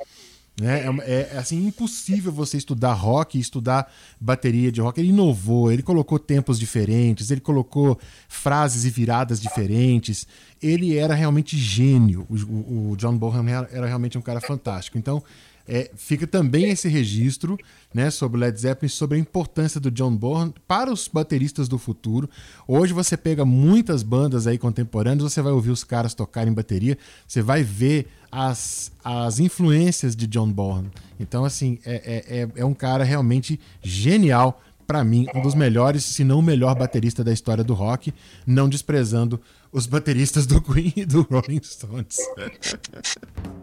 né? 0.59 0.83
É, 1.05 1.13
é, 1.33 1.37
assim 1.37 1.65
impossível 1.65 2.31
você 2.31 2.57
estudar 2.57 2.93
rock 2.93 3.37
e 3.37 3.41
estudar 3.41 3.91
bateria 4.19 4.71
de 4.71 4.81
rock. 4.81 4.99
Ele 4.99 5.09
inovou, 5.09 5.71
ele 5.71 5.81
colocou 5.81 6.19
tempos 6.19 6.59
diferentes, 6.59 7.31
ele 7.31 7.41
colocou 7.41 7.97
frases 8.27 8.83
e 8.85 8.89
viradas 8.89 9.41
diferentes. 9.41 10.27
Ele 10.61 10.97
era 10.97 11.13
realmente 11.13 11.57
gênio. 11.57 12.27
O, 12.29 12.91
o, 12.91 12.95
John 12.97 13.17
Bonham 13.17 13.47
era, 13.47 13.69
era 13.71 13.87
realmente 13.87 14.17
um 14.17 14.21
cara 14.21 14.41
fantástico. 14.41 14.97
Então, 14.97 15.23
é, 15.71 15.91
fica 15.95 16.25
também 16.25 16.71
esse 16.71 16.89
registro 16.89 17.55
né, 17.93 18.09
sobre 18.09 18.39
Led 18.39 18.59
Zeppelin, 18.59 18.89
sobre 18.89 19.17
a 19.17 19.21
importância 19.21 19.79
do 19.79 19.91
John 19.91 20.15
Bonham 20.15 20.51
para 20.67 20.91
os 20.91 21.07
bateristas 21.07 21.67
do 21.67 21.77
futuro. 21.77 22.27
Hoje 22.67 22.91
você 22.91 23.15
pega 23.15 23.45
muitas 23.45 24.01
bandas 24.01 24.47
aí 24.47 24.57
contemporâneas, 24.57 25.31
você 25.31 25.43
vai 25.43 25.53
ouvir 25.53 25.69
os 25.69 25.83
caras 25.83 26.15
tocarem 26.15 26.51
bateria, 26.51 26.97
você 27.27 27.43
vai 27.43 27.61
ver 27.61 28.07
as, 28.31 28.91
as 29.03 29.39
influências 29.39 30.15
de 30.15 30.27
John 30.27 30.51
Bonham. 30.51 30.91
Então, 31.19 31.45
assim, 31.45 31.79
é, 31.85 31.95
é, 32.29 32.39
é, 32.41 32.47
é 32.55 32.65
um 32.65 32.73
cara 32.73 33.03
realmente 33.03 33.59
genial 33.81 34.61
para 34.87 35.03
mim, 35.03 35.27
um 35.35 35.41
dos 35.43 35.53
melhores, 35.53 36.03
se 36.03 36.23
não 36.23 36.39
o 36.39 36.41
melhor 36.41 36.73
baterista 36.75 37.23
da 37.23 37.31
história 37.31 37.63
do 37.63 37.75
rock, 37.75 38.11
não 38.45 38.67
desprezando 38.67 39.39
os 39.71 39.85
bateristas 39.85 40.47
do 40.47 40.59
Queen 40.59 40.91
e 40.95 41.05
do 41.05 41.21
Rolling 41.21 41.61
Stones. 41.61 42.17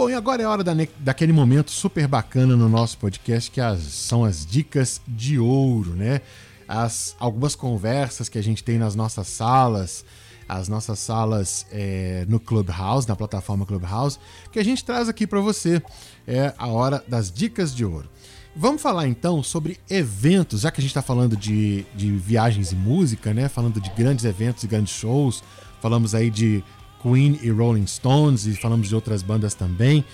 Bom, 0.00 0.08
e 0.08 0.14
agora 0.14 0.42
é 0.42 0.46
hora 0.46 0.64
da, 0.64 0.72
daquele 1.00 1.30
momento 1.30 1.70
super 1.70 2.08
bacana 2.08 2.56
no 2.56 2.70
nosso 2.70 2.96
podcast, 2.96 3.50
que 3.50 3.60
as, 3.60 3.80
são 3.80 4.24
as 4.24 4.46
dicas 4.46 4.98
de 5.06 5.38
ouro, 5.38 5.90
né? 5.90 6.22
As, 6.66 7.14
algumas 7.20 7.54
conversas 7.54 8.26
que 8.26 8.38
a 8.38 8.42
gente 8.42 8.64
tem 8.64 8.78
nas 8.78 8.94
nossas 8.94 9.28
salas, 9.28 10.02
as 10.48 10.68
nossas 10.68 10.98
salas 11.00 11.66
é, 11.70 12.24
no 12.30 12.40
Clubhouse, 12.40 13.06
na 13.06 13.14
plataforma 13.14 13.66
Clubhouse, 13.66 14.18
que 14.50 14.58
a 14.58 14.64
gente 14.64 14.82
traz 14.82 15.06
aqui 15.06 15.26
para 15.26 15.40
você. 15.40 15.82
É 16.26 16.54
a 16.56 16.68
hora 16.68 17.04
das 17.06 17.30
dicas 17.30 17.74
de 17.74 17.84
ouro. 17.84 18.08
Vamos 18.56 18.80
falar 18.80 19.06
então 19.06 19.42
sobre 19.42 19.78
eventos, 19.90 20.62
já 20.62 20.70
que 20.70 20.80
a 20.80 20.82
gente 20.82 20.92
está 20.92 21.02
falando 21.02 21.36
de, 21.36 21.84
de 21.94 22.10
viagens 22.10 22.72
e 22.72 22.74
música, 22.74 23.34
né? 23.34 23.50
Falando 23.50 23.78
de 23.78 23.90
grandes 23.90 24.24
eventos 24.24 24.64
e 24.64 24.66
grandes 24.66 24.94
shows. 24.94 25.44
Falamos 25.78 26.14
aí 26.14 26.30
de 26.30 26.64
Queen 27.02 27.38
e 27.42 27.50
Rolling 27.50 27.86
Stones 27.86 28.46
e 28.46 28.54
falamos 28.54 28.88
de 28.88 28.94
outras 28.94 29.22
bandas 29.22 29.54
também. 29.54 30.04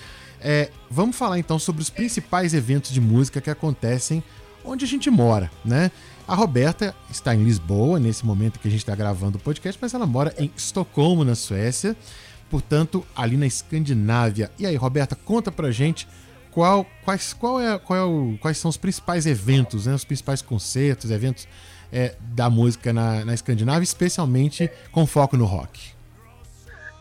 É, 0.40 0.70
vamos 0.90 1.16
falar 1.16 1.38
então 1.38 1.58
sobre 1.58 1.82
os 1.82 1.90
principais 1.90 2.54
eventos 2.54 2.92
de 2.92 3.00
música 3.00 3.40
que 3.40 3.50
acontecem 3.50 4.22
onde 4.66 4.84
a 4.84 4.88
gente 4.88 5.08
mora, 5.08 5.50
né? 5.64 5.90
A 6.26 6.34
Roberta 6.34 6.94
está 7.08 7.34
em 7.34 7.44
Lisboa 7.44 8.00
nesse 8.00 8.26
momento 8.26 8.58
que 8.58 8.66
a 8.66 8.70
gente 8.70 8.80
está 8.80 8.94
gravando 8.94 9.38
o 9.38 9.40
podcast, 9.40 9.78
mas 9.80 9.94
ela 9.94 10.06
mora 10.06 10.34
em 10.36 10.50
Estocolmo, 10.56 11.24
na 11.24 11.36
Suécia, 11.36 11.96
portanto 12.50 13.06
ali 13.14 13.36
na 13.36 13.46
Escandinávia. 13.46 14.50
E 14.58 14.66
aí, 14.66 14.74
Roberta, 14.74 15.14
conta 15.14 15.52
pra 15.52 15.70
gente 15.70 16.08
qual, 16.50 16.84
quais, 17.04 17.32
qual 17.32 17.60
é, 17.60 17.78
qual 17.78 17.98
é 17.98 18.02
o, 18.02 18.36
quais 18.40 18.58
são 18.58 18.68
os 18.68 18.76
principais 18.76 19.24
eventos, 19.24 19.86
né? 19.86 19.94
Os 19.94 20.04
principais 20.04 20.42
concertos, 20.42 21.10
eventos 21.10 21.46
é, 21.92 22.16
da 22.34 22.50
música 22.50 22.92
na, 22.92 23.24
na 23.24 23.32
Escandinávia, 23.32 23.84
especialmente 23.84 24.68
com 24.90 25.06
foco 25.06 25.36
no 25.36 25.44
rock. 25.44 25.95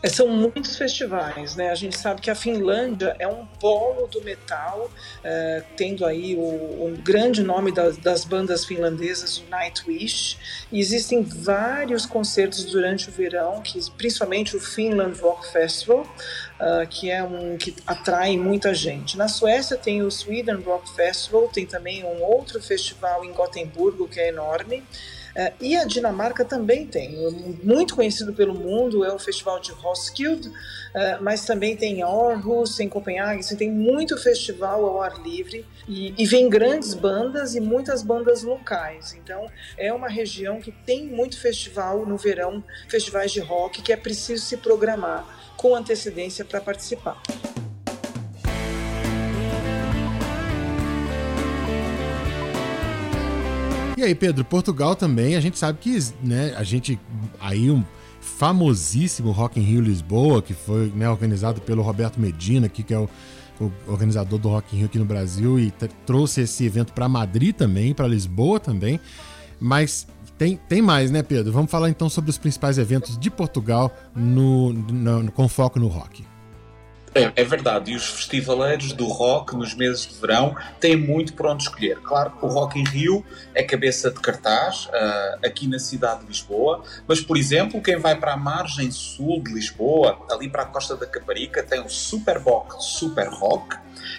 É, 0.06 0.08
são 0.08 0.28
muitos 0.28 0.76
festivais, 0.76 1.56
né? 1.56 1.68
A 1.70 1.74
gente 1.74 1.98
sabe 1.98 2.20
que 2.20 2.30
a 2.30 2.34
Finlândia 2.36 3.16
é 3.18 3.26
um 3.26 3.44
polo 3.44 4.06
do 4.06 4.22
metal, 4.22 4.88
é, 5.24 5.64
tendo 5.76 6.06
aí 6.06 6.36
o, 6.36 6.40
o 6.40 6.96
grande 7.02 7.42
nome 7.42 7.72
das, 7.72 7.96
das, 7.96 8.24
bandas 8.24 8.64
finlandesas, 8.64 9.38
o 9.38 9.50
Nightwish. 9.50 10.38
E 10.70 10.78
existem 10.78 11.24
vários 11.24 12.06
concertos 12.06 12.64
durante 12.66 13.08
o 13.08 13.12
verão, 13.12 13.60
que 13.62 13.80
principalmente 13.96 14.54
o 14.54 14.60
Finland 14.60 15.20
Rock 15.20 15.50
Festival, 15.50 16.02
uh, 16.02 16.86
que 16.88 17.10
é 17.10 17.24
um 17.24 17.56
que 17.56 17.74
atrai 17.84 18.36
muita 18.36 18.72
gente. 18.72 19.16
Na 19.16 19.26
Suécia 19.26 19.76
tem 19.76 20.02
o 20.02 20.10
Sweden 20.10 20.60
Rock 20.60 20.88
Festival, 20.94 21.48
tem 21.48 21.66
também 21.66 22.04
um 22.04 22.22
outro 22.22 22.62
festival 22.62 23.24
em 23.24 23.32
Gotemburgo 23.32 24.06
que 24.06 24.20
é 24.20 24.28
enorme. 24.28 24.84
Uh, 25.36 25.52
e 25.60 25.76
a 25.76 25.84
Dinamarca 25.84 26.46
também 26.46 26.86
tem, 26.86 27.14
muito 27.62 27.94
conhecido 27.94 28.32
pelo 28.32 28.54
mundo, 28.54 29.04
é 29.04 29.12
o 29.12 29.18
festival 29.18 29.60
de 29.60 29.70
Roskilde, 29.70 30.48
uh, 30.48 30.52
mas 31.20 31.44
também 31.44 31.76
tem 31.76 32.02
Aarhus, 32.02 32.80
em 32.80 32.88
Copenhague, 32.88 33.42
você 33.42 33.54
tem 33.54 33.70
muito 33.70 34.16
festival 34.16 34.86
ao 34.86 35.02
ar 35.02 35.20
livre 35.22 35.66
e, 35.86 36.14
e 36.16 36.24
vem 36.24 36.48
grandes 36.48 36.94
bandas 36.94 37.54
e 37.54 37.60
muitas 37.60 38.02
bandas 38.02 38.42
locais. 38.42 39.12
Então 39.12 39.46
é 39.76 39.92
uma 39.92 40.08
região 40.08 40.58
que 40.58 40.72
tem 40.72 41.04
muito 41.04 41.38
festival 41.38 42.06
no 42.06 42.16
verão, 42.16 42.64
festivais 42.88 43.30
de 43.30 43.40
rock, 43.40 43.82
que 43.82 43.92
é 43.92 43.96
preciso 43.96 44.42
se 44.42 44.56
programar 44.56 45.52
com 45.54 45.74
antecedência 45.74 46.46
para 46.46 46.62
participar. 46.62 47.20
E 53.96 54.02
aí, 54.02 54.14
Pedro, 54.14 54.44
Portugal 54.44 54.94
também, 54.94 55.36
a 55.36 55.40
gente 55.40 55.58
sabe 55.58 55.78
que, 55.80 55.98
né, 56.22 56.54
a 56.56 56.62
gente 56.62 57.00
aí 57.40 57.70
um 57.70 57.82
famosíssimo 58.20 59.30
Rock 59.30 59.58
in 59.58 59.62
Rio 59.62 59.80
Lisboa, 59.80 60.42
que 60.42 60.52
foi 60.52 60.92
né, 60.94 61.08
organizado 61.08 61.60
pelo 61.60 61.82
Roberto 61.82 62.20
Medina, 62.20 62.68
que, 62.68 62.82
que 62.82 62.92
é 62.92 62.98
o, 62.98 63.08
o, 63.58 63.72
organizador 63.86 64.38
do 64.38 64.48
Rock 64.48 64.74
in 64.74 64.80
Rio 64.80 64.86
aqui 64.86 64.98
no 64.98 65.04
Brasil 65.04 65.58
e 65.58 65.72
trouxe 66.04 66.42
esse 66.42 66.64
evento 66.66 66.92
para 66.92 67.08
Madrid 67.08 67.54
também, 67.54 67.94
para 67.94 68.06
Lisboa 68.06 68.60
também. 68.60 69.00
Mas 69.58 70.06
tem, 70.36 70.60
tem 70.68 70.82
mais, 70.82 71.10
né, 71.10 71.22
Pedro? 71.22 71.50
Vamos 71.52 71.70
falar 71.70 71.88
então 71.88 72.10
sobre 72.10 72.30
os 72.30 72.36
principais 72.36 72.76
eventos 72.76 73.16
de 73.16 73.30
Portugal 73.30 73.90
no, 74.14 74.72
no 74.72 75.32
com 75.32 75.48
foco 75.48 75.78
no 75.78 75.86
rock. 75.86 76.22
É, 77.16 77.32
é, 77.34 77.44
verdade, 77.44 77.92
e 77.92 77.96
os 77.96 78.06
festivaleiros 78.06 78.92
do 78.92 79.06
rock 79.06 79.56
nos 79.56 79.74
meses 79.74 80.06
de 80.06 80.14
verão 80.20 80.54
têm 80.78 80.96
muito 80.96 81.32
por 81.32 81.46
onde 81.46 81.64
escolher. 81.64 81.98
Claro 82.02 82.30
que 82.30 82.44
o 82.44 82.48
Rock 82.48 82.78
em 82.78 82.84
Rio 82.84 83.24
é 83.54 83.62
cabeça 83.62 84.10
de 84.10 84.20
cartaz, 84.20 84.86
uh, 84.86 85.46
aqui 85.46 85.66
na 85.66 85.78
cidade 85.78 86.20
de 86.20 86.26
Lisboa, 86.26 86.82
mas, 87.06 87.20
por 87.20 87.36
exemplo, 87.36 87.80
quem 87.82 87.96
vai 87.96 88.16
para 88.16 88.34
a 88.34 88.36
margem 88.36 88.90
sul 88.90 89.42
de 89.42 89.52
Lisboa, 89.52 90.18
ali 90.30 90.48
para 90.48 90.62
a 90.62 90.66
Costa 90.66 90.96
da 90.96 91.06
Caparica, 91.06 91.62
tem 91.62 91.80
o 91.80 91.88
Superboc 91.88 92.74
Super 92.80 93.28
Rock. 93.28 93.76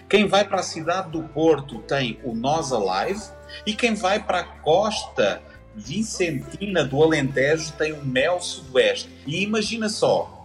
Quem 0.10 0.28
vai 0.28 0.44
para 0.44 0.60
a 0.60 0.64
cidade 0.64 1.12
do 1.12 1.24
Porto 1.24 1.80
tem 1.80 2.20
o 2.24 2.34
Nós 2.34 2.72
Alive. 2.72 3.22
E 3.66 3.74
quem 3.74 3.96
vai 3.96 4.22
para 4.22 4.40
a 4.40 4.44
costa 4.44 5.42
Vicentina 5.76 6.84
do 6.84 7.02
Alentejo 7.02 7.72
tem 7.74 7.94
o 7.94 8.04
Mel 8.04 8.42
Sudoeste. 8.42 9.10
E 9.26 9.44
imagina 9.44 9.88
só, 9.90 10.37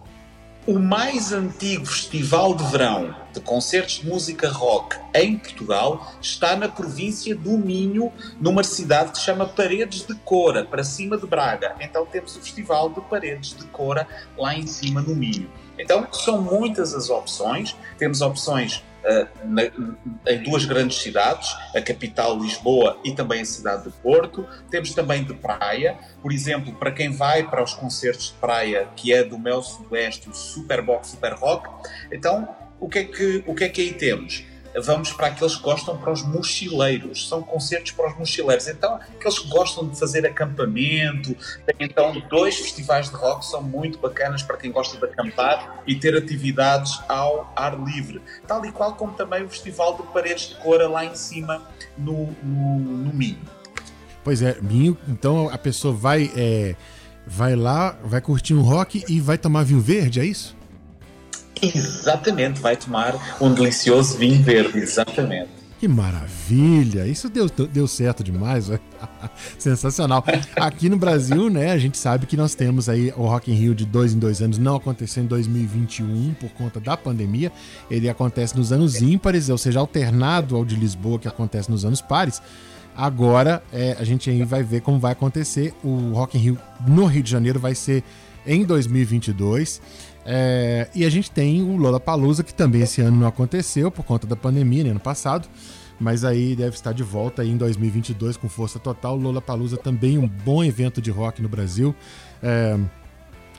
o 0.65 0.79
mais 0.79 1.33
antigo 1.33 1.85
festival 1.85 2.55
de 2.55 2.63
verão 2.71 3.13
de 3.33 3.41
concertos 3.41 3.95
de 3.95 4.07
música 4.07 4.49
rock 4.49 4.95
em 5.13 5.37
Portugal 5.37 6.13
está 6.21 6.55
na 6.55 6.69
província 6.69 7.35
do 7.35 7.57
Minho, 7.57 8.13
numa 8.39 8.63
cidade 8.63 9.11
que 9.11 9.17
se 9.17 9.25
chama 9.25 9.45
Paredes 9.45 10.05
de 10.05 10.15
Cora, 10.15 10.63
para 10.63 10.83
cima 10.83 11.17
de 11.17 11.27
Braga. 11.27 11.75
Então 11.81 12.05
temos 12.05 12.35
o 12.37 12.39
Festival 12.39 12.89
de 12.89 13.01
Paredes 13.01 13.55
de 13.57 13.65
Cora 13.65 14.07
lá 14.37 14.55
em 14.55 14.65
cima 14.65 15.01
no 15.01 15.13
Minho. 15.15 15.49
Então 15.77 16.07
são 16.11 16.41
muitas 16.41 16.93
as 16.93 17.09
opções. 17.09 17.75
Temos 17.97 18.21
opções 18.21 18.83
uh, 19.03 19.27
na, 19.45 19.63
em 20.31 20.43
duas 20.43 20.65
grandes 20.65 20.97
cidades, 21.01 21.55
a 21.75 21.81
capital 21.81 22.37
Lisboa 22.37 22.99
e 23.03 23.13
também 23.13 23.41
a 23.41 23.45
cidade 23.45 23.83
de 23.83 23.91
Porto. 23.97 24.47
Temos 24.69 24.93
também 24.93 25.23
de 25.23 25.33
praia, 25.33 25.97
por 26.21 26.31
exemplo, 26.31 26.73
para 26.73 26.91
quem 26.91 27.11
vai 27.11 27.43
para 27.43 27.63
os 27.63 27.73
concertos 27.73 28.27
de 28.27 28.33
praia, 28.33 28.87
que 28.95 29.13
é 29.13 29.23
do 29.23 29.37
Mel 29.37 29.61
Sudoeste, 29.61 30.29
o 30.29 30.33
Superbox 30.33 31.09
Super 31.09 31.33
Rock. 31.33 31.69
Então, 32.11 32.47
o 32.79 32.89
que 32.89 32.99
é 32.99 33.03
que, 33.03 33.43
o 33.47 33.55
que, 33.55 33.63
é 33.63 33.69
que 33.69 33.81
aí 33.81 33.93
temos? 33.93 34.43
Vamos 34.81 35.11
para 35.11 35.27
aqueles 35.27 35.55
que 35.55 35.61
gostam 35.61 35.97
para 35.97 36.11
os 36.11 36.23
mochileiros, 36.23 37.27
são 37.27 37.41
concertos 37.41 37.91
para 37.91 38.11
os 38.11 38.17
mochileiros. 38.17 38.67
Então, 38.67 38.95
aqueles 38.95 39.39
que 39.39 39.47
gostam 39.47 39.87
de 39.87 39.99
fazer 39.99 40.25
acampamento, 40.25 41.35
então 41.79 42.21
dois 42.29 42.55
festivais 42.55 43.09
de 43.09 43.15
rock 43.15 43.45
são 43.45 43.61
muito 43.61 43.99
bacanas 43.99 44.41
para 44.41 44.57
quem 44.57 44.71
gosta 44.71 44.97
de 44.97 45.05
acampar 45.05 45.83
e 45.85 45.95
ter 45.95 46.15
atividades 46.15 46.99
ao 47.07 47.51
ar 47.55 47.79
livre, 47.79 48.21
tal 48.47 48.65
e 48.65 48.71
qual 48.71 48.95
como 48.95 49.13
também 49.13 49.43
o 49.43 49.49
Festival 49.49 49.97
de 49.97 50.03
Paredes 50.11 50.49
de 50.49 50.55
Cora 50.55 50.87
lá 50.87 51.05
em 51.05 51.15
cima 51.15 51.67
no, 51.97 52.27
no, 52.43 52.79
no 52.79 53.13
Minho. 53.13 53.39
Pois 54.23 54.41
é, 54.41 54.57
Minho, 54.61 54.97
então 55.07 55.49
a 55.49 55.57
pessoa 55.57 55.93
vai, 55.93 56.31
é, 56.35 56.75
vai 57.27 57.55
lá, 57.55 57.97
vai 58.03 58.21
curtir 58.21 58.53
um 58.53 58.61
rock 58.61 59.03
e 59.07 59.19
vai 59.19 59.37
tomar 59.37 59.63
vinho 59.63 59.81
verde, 59.81 60.19
é 60.19 60.25
isso? 60.25 60.55
Exatamente, 61.63 62.59
vai 62.59 62.75
tomar 62.75 63.15
um 63.39 63.53
delicioso 63.53 64.17
vinho 64.17 64.41
verde, 64.43 64.79
exatamente. 64.79 65.63
Que 65.83 65.87
maravilha! 65.89 67.05
Isso 67.05 67.27
deu, 67.27 67.49
deu 67.49 67.87
certo 67.89 68.23
demais, 68.23 68.71
sensacional. 69.59 70.23
Aqui 70.55 70.87
no 70.87 70.95
Brasil, 70.95 71.49
né, 71.49 71.71
a 71.71 71.77
gente 71.77 71.97
sabe 71.97 72.25
que 72.25 72.37
nós 72.37 72.55
temos 72.55 72.87
aí 72.87 73.13
o 73.17 73.23
Rock 73.23 73.51
in 73.51 73.55
Rio 73.55 73.75
de 73.75 73.85
dois 73.85 74.13
em 74.13 74.17
dois 74.17 74.41
anos, 74.41 74.57
não 74.57 74.77
aconteceu 74.77 75.21
em 75.23 75.27
2021 75.27 76.35
por 76.39 76.49
conta 76.51 76.79
da 76.79 76.95
pandemia. 76.95 77.51
Ele 77.91 78.07
acontece 78.07 78.55
nos 78.55 78.71
anos 78.71 79.01
ímpares, 79.01 79.49
ou 79.49 79.57
seja, 79.57 79.81
alternado 79.81 80.55
ao 80.55 80.63
de 80.63 80.77
Lisboa 80.77 81.19
que 81.19 81.27
acontece 81.27 81.69
nos 81.69 81.83
anos 81.83 81.99
pares. 81.99 82.41
Agora 82.95 83.61
é, 83.73 83.97
a 83.99 84.05
gente 84.05 84.29
aí 84.29 84.41
vai 84.45 84.63
ver 84.63 84.79
como 84.79 84.99
vai 84.99 85.11
acontecer. 85.11 85.73
O 85.83 86.13
Rock 86.13 86.37
in 86.37 86.41
Rio 86.41 86.59
no 86.87 87.05
Rio 87.07 87.23
de 87.23 87.29
Janeiro 87.29 87.59
vai 87.59 87.75
ser 87.75 88.05
em 88.45 88.63
2022. 88.63 89.81
É, 90.25 90.87
e 90.95 91.05
a 91.05 91.09
gente 91.09 91.29
tem 91.29 91.61
o 91.61 91.75
Lollapalooza, 91.75 92.43
que 92.43 92.53
também 92.53 92.81
esse 92.81 93.01
ano 93.01 93.17
não 93.17 93.27
aconteceu 93.27 93.91
por 93.91 94.03
conta 94.05 94.25
da 94.25 94.35
pandemia, 94.35 94.83
né, 94.83 94.89
ano 94.91 94.99
passado. 94.99 95.47
Mas 95.99 96.25
aí 96.25 96.55
deve 96.55 96.75
estar 96.75 96.91
de 96.91 97.03
volta 97.03 97.41
aí 97.41 97.49
em 97.49 97.57
2022 97.57 98.35
com 98.35 98.49
força 98.49 98.79
total. 98.79 99.15
Lollapalooza 99.15 99.77
também 99.77 100.17
um 100.17 100.27
bom 100.27 100.63
evento 100.63 101.01
de 101.01 101.11
rock 101.11 101.41
no 101.41 101.47
Brasil. 101.47 101.95
É, 102.41 102.77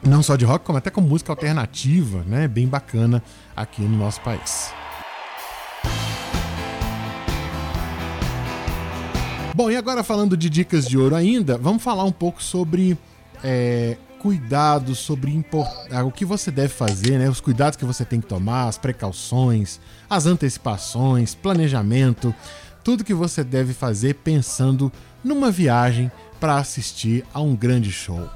não 0.06 0.22
só 0.22 0.36
de 0.36 0.44
rock, 0.44 0.64
como 0.64 0.76
até 0.78 0.90
com 0.90 1.00
música 1.00 1.32
alternativa, 1.32 2.22
né? 2.26 2.48
Bem 2.48 2.66
bacana 2.66 3.22
aqui 3.56 3.82
no 3.82 3.96
nosso 3.96 4.20
país. 4.20 4.72
Bom, 9.54 9.70
e 9.70 9.76
agora 9.76 10.02
falando 10.02 10.36
de 10.36 10.50
dicas 10.50 10.84
de 10.84 10.98
ouro 10.98 11.14
ainda, 11.14 11.56
vamos 11.56 11.82
falar 11.82 12.02
um 12.02 12.10
pouco 12.10 12.42
sobre 12.42 12.98
é, 13.42 13.96
cuidados 14.24 15.00
sobre 15.00 15.30
import... 15.30 15.70
Ah, 15.90 16.02
o 16.02 16.10
que 16.10 16.24
você 16.24 16.50
deve 16.50 16.72
fazer, 16.72 17.18
né? 17.18 17.28
Os 17.28 17.42
cuidados 17.42 17.76
que 17.76 17.84
você 17.84 18.06
tem 18.06 18.22
que 18.22 18.26
tomar, 18.26 18.68
as 18.68 18.78
precauções, 18.78 19.78
as 20.08 20.24
antecipações, 20.24 21.34
planejamento, 21.34 22.34
tudo 22.82 23.04
que 23.04 23.12
você 23.12 23.44
deve 23.44 23.74
fazer 23.74 24.14
pensando 24.14 24.90
numa 25.22 25.50
viagem 25.50 26.10
para 26.40 26.56
assistir 26.56 27.22
a 27.34 27.42
um 27.42 27.54
grande 27.54 27.92
show. 27.92 28.26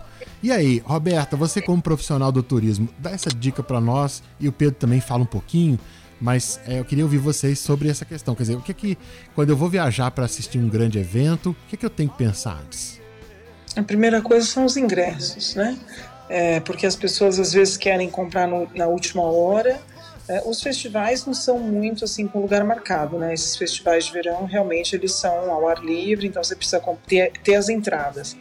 E 0.42 0.52
aí, 0.52 0.82
Roberta, 0.84 1.38
você 1.38 1.62
como 1.62 1.80
profissional 1.80 2.30
do 2.30 2.42
turismo, 2.42 2.90
dá 2.98 3.12
essa 3.12 3.30
dica 3.30 3.62
para 3.62 3.80
nós 3.80 4.22
e 4.38 4.46
o 4.46 4.52
Pedro 4.52 4.74
também 4.74 5.00
fala 5.00 5.22
um 5.22 5.26
pouquinho, 5.26 5.80
mas 6.20 6.60
é, 6.66 6.80
eu 6.80 6.84
queria 6.84 7.04
ouvir 7.04 7.16
vocês 7.16 7.60
sobre 7.60 7.88
essa 7.88 8.04
questão. 8.04 8.34
Quer 8.34 8.42
dizer, 8.42 8.56
o 8.56 8.60
que 8.60 8.74
que 8.74 8.98
quando 9.34 9.48
eu 9.48 9.56
vou 9.56 9.70
viajar 9.70 10.10
para 10.10 10.26
assistir 10.26 10.58
um 10.58 10.68
grande 10.68 10.98
evento, 10.98 11.52
o 11.52 11.56
que 11.66 11.78
que 11.78 11.86
eu 11.86 11.90
tenho 11.90 12.10
que 12.10 12.18
pensar 12.18 12.60
antes? 12.62 13.07
A 13.78 13.82
primeira 13.84 14.20
coisa 14.20 14.44
são 14.44 14.64
os 14.64 14.76
ingressos, 14.76 15.54
né? 15.54 15.78
É, 16.28 16.58
porque 16.58 16.84
as 16.84 16.96
pessoas 16.96 17.38
às 17.38 17.52
vezes 17.52 17.76
querem 17.76 18.10
comprar 18.10 18.48
no, 18.48 18.68
na 18.74 18.88
última 18.88 19.22
hora. 19.22 19.80
É, 20.28 20.42
os 20.44 20.60
festivais 20.60 21.24
não 21.24 21.32
são 21.32 21.60
muito 21.60 22.04
assim 22.04 22.26
com 22.26 22.40
lugar 22.40 22.64
marcado, 22.64 23.16
né? 23.18 23.32
Esses 23.32 23.56
festivais 23.56 24.06
de 24.06 24.12
verão 24.12 24.46
realmente 24.46 24.96
eles 24.96 25.12
são 25.12 25.52
ao 25.52 25.68
ar 25.68 25.78
livre, 25.78 26.26
então 26.26 26.42
você 26.42 26.56
precisa 26.56 26.82
ter, 27.06 27.30
ter 27.44 27.54
as 27.54 27.68
entradas. 27.68 28.36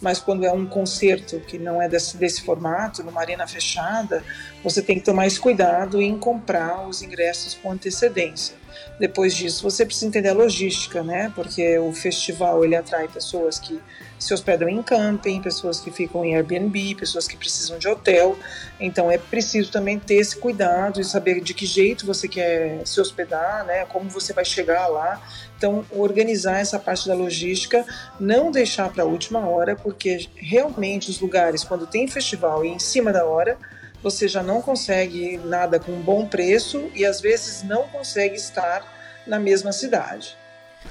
Mas 0.00 0.18
quando 0.18 0.44
é 0.44 0.52
um 0.52 0.66
concerto 0.66 1.38
que 1.38 1.56
não 1.56 1.80
é 1.80 1.88
desse, 1.88 2.16
desse 2.16 2.42
formato, 2.42 3.04
numa 3.04 3.20
arena 3.20 3.46
fechada, 3.46 4.24
você 4.64 4.82
tem 4.82 4.98
que 4.98 5.04
tomar 5.04 5.28
esse 5.28 5.38
cuidado 5.38 6.02
em 6.02 6.18
comprar 6.18 6.84
os 6.88 7.00
ingressos 7.00 7.54
com 7.54 7.70
antecedência. 7.70 8.56
Depois 8.98 9.36
disso, 9.36 9.62
você 9.62 9.86
precisa 9.86 10.06
entender 10.06 10.30
a 10.30 10.34
logística, 10.34 11.04
né? 11.04 11.30
Porque 11.32 11.78
o 11.78 11.92
festival 11.92 12.64
ele 12.64 12.74
atrai 12.74 13.06
pessoas 13.06 13.60
que 13.60 13.80
se 14.20 14.34
hospedam 14.34 14.68
em 14.68 14.82
camping, 14.82 15.40
pessoas 15.40 15.80
que 15.80 15.90
ficam 15.90 16.24
em 16.24 16.36
Airbnb, 16.36 16.94
pessoas 16.94 17.26
que 17.26 17.36
precisam 17.36 17.78
de 17.78 17.88
hotel. 17.88 18.38
Então 18.78 19.10
é 19.10 19.16
preciso 19.16 19.72
também 19.72 19.98
ter 19.98 20.16
esse 20.16 20.36
cuidado 20.36 21.00
e 21.00 21.04
saber 21.04 21.40
de 21.40 21.54
que 21.54 21.64
jeito 21.64 22.04
você 22.06 22.28
quer 22.28 22.86
se 22.86 23.00
hospedar, 23.00 23.64
né? 23.64 23.86
Como 23.86 24.10
você 24.10 24.34
vai 24.34 24.44
chegar 24.44 24.86
lá. 24.88 25.20
Então 25.56 25.84
organizar 25.90 26.60
essa 26.60 26.78
parte 26.78 27.08
da 27.08 27.14
logística, 27.14 27.84
não 28.20 28.50
deixar 28.50 28.90
para 28.90 29.02
a 29.02 29.06
última 29.06 29.40
hora, 29.48 29.74
porque 29.74 30.28
realmente 30.36 31.10
os 31.10 31.18
lugares 31.18 31.64
quando 31.64 31.86
tem 31.86 32.06
festival 32.06 32.64
e 32.64 32.68
em 32.68 32.78
cima 32.78 33.12
da 33.12 33.24
hora 33.24 33.58
você 34.02 34.28
já 34.28 34.42
não 34.42 34.62
consegue 34.62 35.38
nada 35.44 35.78
com 35.78 35.92
um 35.92 36.00
bom 36.00 36.26
preço 36.26 36.90
e 36.94 37.04
às 37.04 37.20
vezes 37.20 37.62
não 37.62 37.88
consegue 37.88 38.36
estar 38.36 38.82
na 39.26 39.38
mesma 39.38 39.72
cidade. 39.72 40.39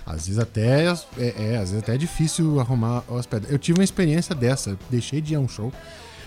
Às 0.09 0.25
vezes 0.25 0.39
até 0.39 0.87
é, 0.87 0.87
é, 0.87 1.57
às 1.57 1.69
vezes 1.69 1.83
até 1.83 1.93
é 1.93 1.97
difícil 1.97 2.59
arrumar 2.59 3.03
hospedagem. 3.07 3.53
Eu 3.53 3.59
tive 3.59 3.77
uma 3.77 3.83
experiência 3.83 4.33
dessa, 4.33 4.75
deixei 4.89 5.21
de 5.21 5.33
ir 5.33 5.35
a 5.35 5.39
um 5.39 5.47
show 5.47 5.71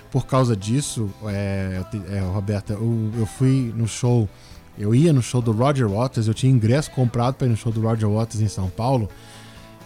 por 0.09 0.25
causa 0.25 0.55
disso. 0.55 1.11
É, 1.27 1.83
é, 2.11 2.21
Roberta, 2.21 2.75
eu, 2.75 3.11
eu 3.19 3.27
fui 3.27 3.75
no 3.77 3.89
show, 3.89 4.29
eu 4.79 4.95
ia 4.95 5.13
no 5.13 5.21
show 5.21 5.43
do 5.43 5.51
Roger 5.51 5.89
Waters, 5.89 6.29
eu 6.29 6.35
tinha 6.35 6.53
ingresso 6.53 6.93
comprado 6.93 7.35
para 7.35 7.49
ir 7.49 7.51
no 7.51 7.57
show 7.57 7.73
do 7.73 7.81
Roger 7.81 8.09
Waters 8.09 8.41
em 8.41 8.49
São 8.49 8.71
Paulo. 8.71 9.09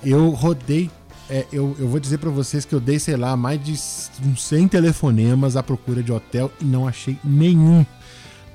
Eu 0.05 0.29
rodei, 0.29 0.91
é, 1.31 1.47
eu, 1.51 1.75
eu 1.79 1.89
vou 1.89 1.99
dizer 1.99 2.19
para 2.19 2.29
vocês 2.29 2.67
que 2.67 2.75
eu 2.75 2.81
dei, 2.81 2.99
sei 2.99 3.17
lá, 3.17 3.35
mais 3.35 3.65
de 3.65 3.73
uns 4.29 4.45
100 4.45 4.69
telefonemas 4.69 5.57
à 5.57 5.63
procura 5.63 6.03
de 6.03 6.13
hotel 6.13 6.53
e 6.61 6.67
não 6.67 6.87
achei 6.87 7.19
nenhum 7.25 7.87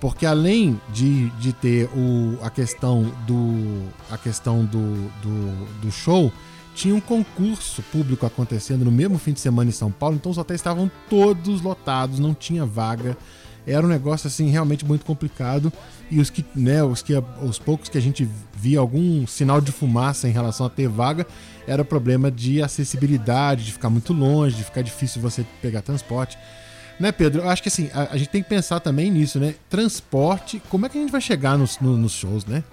porque 0.02 0.26
além 0.26 0.82
de, 0.92 1.30
de 1.40 1.54
ter 1.54 1.88
o, 1.96 2.38
a 2.42 2.50
questão 2.50 3.04
do 3.28 3.88
a 4.10 4.18
questão 4.18 4.66
do, 4.66 5.10
do, 5.22 5.66
do 5.80 5.92
show 5.92 6.34
tinha 6.74 6.96
um 6.96 7.00
concurso 7.00 7.84
público 7.84 8.26
acontecendo 8.26 8.84
no 8.84 8.92
mesmo 8.92 9.20
fim 9.20 9.32
de 9.32 9.40
semana 9.40 9.70
em 9.70 9.74
São 9.74 9.92
Paulo, 9.92 10.16
então 10.16 10.32
os 10.32 10.38
hotéis 10.38 10.60
estavam 10.60 10.90
todos 11.10 11.62
lotados, 11.62 12.18
não 12.18 12.34
tinha 12.34 12.66
vaga. 12.66 13.16
Era 13.68 13.86
um 13.86 13.90
negócio 13.90 14.26
assim 14.26 14.50
realmente 14.50 14.84
muito 14.84 15.06
complicado 15.06 15.72
e 16.10 16.20
os 16.20 16.32
que, 16.32 16.44
né, 16.56 16.84
os 16.84 17.04
que 17.04 17.14
os 17.44 17.60
poucos 17.60 17.90
que 17.90 17.98
a 17.98 18.02
gente 18.02 18.28
via 18.56 18.80
algum 18.80 19.28
sinal 19.28 19.62
de 19.62 19.72
fumaça 19.72 20.28
em 20.28 20.32
relação 20.32 20.66
a 20.66 20.70
ter 20.70 20.88
vaga, 20.88 21.28
era 21.68 21.86
problema 21.86 22.32
de 22.32 22.64
acessibilidade, 22.64 23.66
de 23.66 23.74
ficar 23.74 23.92
muito 23.92 24.14
longe, 24.14 24.56
de 24.56 24.64
ficar 24.64 24.82
difícil 24.82 25.22
você 25.22 25.46
pegar 25.62 25.84
transporte. 25.84 26.40
Né, 27.02 27.12
Pedro? 27.12 27.42
Eu 27.42 27.50
acho 27.50 27.64
que 27.64 27.68
assim, 27.68 27.90
a, 27.94 28.14
a, 28.14 28.18
gente 28.18 28.30
tem 28.30 28.44
que 28.44 28.50
pensar 28.50 28.80
também 28.80 29.10
nisso, 29.10 29.40
né? 29.40 29.56
Transporte, 29.68 30.62
como 30.70 30.86
é 30.86 30.90
que 30.90 31.00
a 31.00 31.02
gente 31.02 31.12
vai 31.12 31.20
chegar 31.20 31.58
nos, 31.58 31.80
no, 31.80 31.98
nos 31.98 32.12
shows, 32.12 32.46
né? 32.46 32.64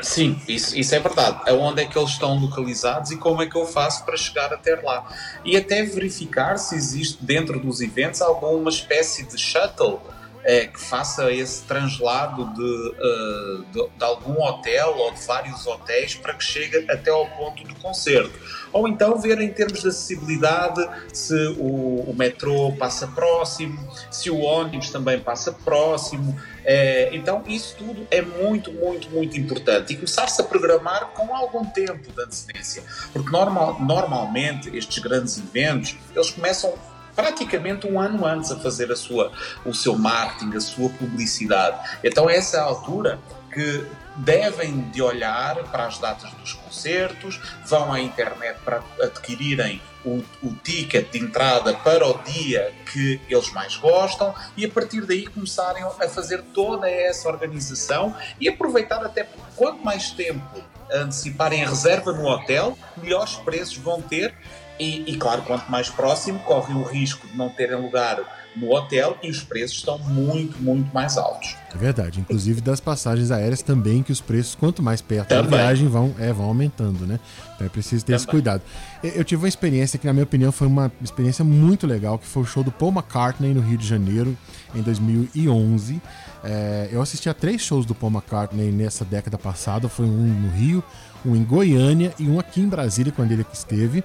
Sim, 0.00 0.40
isso, 0.46 0.78
isso 0.78 0.94
é 0.94 1.00
verdade. 1.00 1.40
Aonde 1.50 1.82
é 1.82 1.86
que 1.86 1.98
eles 1.98 2.10
estão 2.10 2.38
localizados 2.38 3.10
e 3.10 3.16
como 3.16 3.42
é 3.42 3.46
que 3.46 3.56
eu 3.56 3.66
faço 3.66 4.04
para 4.04 4.16
chegar 4.16 4.52
até 4.52 4.76
lá. 4.76 5.10
E 5.44 5.56
até 5.56 5.82
verificar 5.82 6.56
se 6.56 6.76
existe 6.76 7.24
dentro 7.24 7.58
dos 7.58 7.80
eventos 7.80 8.20
alguma 8.20 8.70
espécie 8.70 9.24
de 9.24 9.36
shuttle 9.36 10.00
é, 10.46 10.64
que 10.64 10.80
faça 10.80 11.32
esse 11.32 11.64
translado 11.64 12.46
de, 12.54 12.62
uh, 12.62 13.64
de, 13.72 13.98
de, 13.98 14.04
algum 14.04 14.40
hotel 14.40 14.96
ou 14.96 15.12
de 15.12 15.20
vários 15.26 15.66
hotéis 15.66 16.14
para 16.14 16.34
que 16.34 16.44
chegue 16.44 16.88
até 16.88 17.10
ao 17.10 17.26
ponto 17.26 17.64
do 17.64 17.74
concerto. 17.74 18.30
Ou 18.72 18.86
então 18.86 19.18
ver 19.18 19.40
em 19.40 19.48
termos 19.48 19.82
de 19.82 19.88
acessibilidade 19.88 20.88
se 21.12 21.34
o, 21.58 22.10
o 22.10 22.14
metrô 22.16 22.70
passa 22.78 23.08
próximo, 23.08 23.76
se 24.08 24.30
o 24.30 24.38
ônibus 24.38 24.90
também 24.90 25.18
passa 25.18 25.50
próximo. 25.50 26.40
É, 26.64 27.10
então, 27.12 27.42
isso 27.48 27.74
tudo 27.76 28.06
é 28.08 28.22
muito, 28.22 28.72
muito, 28.72 29.10
muito 29.10 29.36
importante. 29.36 29.94
E 29.94 29.96
começar-se 29.96 30.40
a 30.40 30.44
programar 30.44 31.08
com 31.08 31.34
algum 31.34 31.64
tempo 31.64 32.12
de 32.12 32.22
antecedência. 32.22 32.84
Porque 33.12 33.30
normal, 33.30 33.80
normalmente 33.80 34.76
estes 34.76 34.98
grandes 34.98 35.38
eventos, 35.38 35.96
eles 36.14 36.30
começam 36.30 36.72
praticamente 37.16 37.86
um 37.86 37.98
ano 37.98 38.24
antes 38.26 38.52
a 38.52 38.56
fazer 38.56 38.92
a 38.92 38.96
sua, 38.96 39.32
o 39.64 39.74
seu 39.74 39.98
marketing, 39.98 40.54
a 40.54 40.60
sua 40.60 40.90
publicidade. 40.90 41.98
Então, 42.04 42.28
essa 42.28 42.58
é 42.58 42.60
a 42.60 42.64
altura 42.64 43.18
que 43.52 43.86
devem 44.16 44.82
de 44.90 45.00
olhar 45.00 45.56
para 45.70 45.86
as 45.86 45.98
datas 45.98 46.30
dos 46.32 46.52
concertos, 46.52 47.40
vão 47.64 47.90
à 47.90 47.98
internet 47.98 48.58
para 48.62 48.82
adquirirem 49.00 49.80
o, 50.04 50.22
o, 50.42 50.54
ticket 50.62 51.10
de 51.10 51.18
entrada 51.18 51.74
para 51.74 52.06
o 52.06 52.18
dia 52.22 52.72
que 52.92 53.20
eles 53.28 53.50
mais 53.52 53.76
gostam 53.76 54.34
e 54.56 54.64
a 54.64 54.68
partir 54.68 55.06
daí 55.06 55.26
começarem 55.26 55.82
a 55.82 56.08
fazer 56.08 56.42
toda 56.54 56.88
essa 56.88 57.28
organização 57.28 58.14
e 58.38 58.48
aproveitar 58.48 59.04
até 59.04 59.26
quanto 59.56 59.82
mais 59.82 60.10
tempo 60.10 60.62
anteciparem 60.92 61.64
a 61.64 61.68
reserva 61.68 62.12
no 62.12 62.26
hotel, 62.26 62.78
melhores 62.96 63.34
preços 63.36 63.76
vão 63.76 64.00
ter 64.00 64.34
e, 64.78 65.10
e, 65.10 65.16
claro, 65.16 65.42
quanto 65.42 65.70
mais 65.70 65.88
próximo, 65.88 66.38
correm 66.40 66.76
o 66.76 66.82
risco 66.82 67.26
de 67.26 67.36
não 67.36 67.48
terem 67.48 67.76
lugar 67.76 68.20
no 68.56 68.72
hotel 68.74 69.18
e 69.22 69.30
os 69.30 69.42
preços 69.42 69.76
estão 69.76 69.98
muito, 69.98 70.60
muito 70.62 70.92
mais 70.92 71.18
altos. 71.18 71.54
É 71.74 71.76
verdade. 71.76 72.20
Inclusive 72.20 72.60
das 72.60 72.80
passagens 72.80 73.30
aéreas 73.30 73.60
também, 73.60 74.02
que 74.02 74.10
os 74.10 74.20
preços, 74.20 74.54
quanto 74.54 74.82
mais 74.82 75.02
perto 75.02 75.28
Também. 75.28 75.50
da 75.50 75.56
viagem, 75.58 75.88
vão, 75.88 76.14
é, 76.18 76.32
vão 76.32 76.46
aumentando, 76.46 77.06
né? 77.06 77.20
Então 77.54 77.66
é 77.66 77.70
preciso 77.70 78.04
ter 78.04 78.14
esse 78.14 78.24
Também. 78.24 78.40
cuidado. 78.40 78.62
Eu 79.02 79.24
tive 79.24 79.42
uma 79.42 79.48
experiência 79.48 79.98
que, 79.98 80.06
na 80.06 80.12
minha 80.12 80.24
opinião, 80.24 80.50
foi 80.50 80.66
uma 80.66 80.90
experiência 81.02 81.44
muito 81.44 81.86
legal, 81.86 82.18
que 82.18 82.26
foi 82.26 82.42
o 82.42 82.46
show 82.46 82.64
do 82.64 82.72
Paul 82.72 82.92
McCartney 82.92 83.52
no 83.52 83.60
Rio 83.60 83.76
de 83.76 83.86
Janeiro, 83.86 84.36
em 84.74 84.80
2011. 84.80 86.00
É, 86.42 86.88
eu 86.90 87.02
assisti 87.02 87.28
a 87.28 87.34
três 87.34 87.60
shows 87.60 87.84
do 87.84 87.94
Paul 87.94 88.12
McCartney 88.12 88.72
nessa 88.72 89.04
década 89.04 89.36
passada. 89.36 89.88
Foi 89.88 90.06
um 90.06 90.26
no 90.26 90.50
Rio, 90.50 90.82
um 91.24 91.36
em 91.36 91.44
Goiânia 91.44 92.14
e 92.18 92.26
um 92.26 92.40
aqui 92.40 92.60
em 92.60 92.68
Brasília, 92.68 93.12
quando 93.12 93.32
ele 93.32 93.42
aqui 93.42 93.54
esteve. 93.54 94.02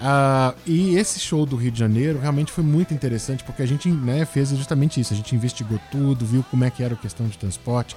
Ah, 0.00 0.54
e 0.66 0.96
esse 0.96 1.18
show 1.18 1.44
do 1.44 1.56
Rio 1.56 1.72
de 1.72 1.78
Janeiro 1.78 2.20
realmente 2.20 2.52
foi 2.52 2.62
muito 2.62 2.94
interessante, 2.94 3.42
porque 3.42 3.62
a 3.62 3.66
gente 3.66 3.88
né, 3.90 4.24
fez 4.24 4.50
justamente 4.50 5.00
isso. 5.00 5.12
A 5.12 5.16
gente 5.16 5.34
investigou 5.34 5.78
tudo, 5.90 6.24
viu 6.24 6.44
como 6.50 6.64
é 6.64 6.70
que 6.70 6.82
era 6.82 6.94
a 6.94 6.96
questão 6.96 7.26
de 7.26 7.36
transporte. 7.36 7.96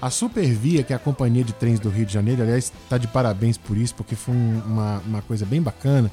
A 0.00 0.08
Supervia, 0.10 0.82
que 0.82 0.92
é 0.92 0.96
a 0.96 0.98
companhia 0.98 1.44
de 1.44 1.52
trens 1.52 1.78
do 1.80 1.90
Rio 1.90 2.06
de 2.06 2.12
Janeiro, 2.12 2.42
aliás, 2.42 2.72
está 2.84 2.96
de 2.96 3.06
parabéns 3.08 3.58
por 3.58 3.76
isso, 3.76 3.94
porque 3.94 4.14
foi 4.14 4.34
um- 4.34 4.62
uma, 4.66 4.98
uma 5.06 5.22
coisa 5.22 5.44
bem 5.44 5.60
bacana. 5.60 6.10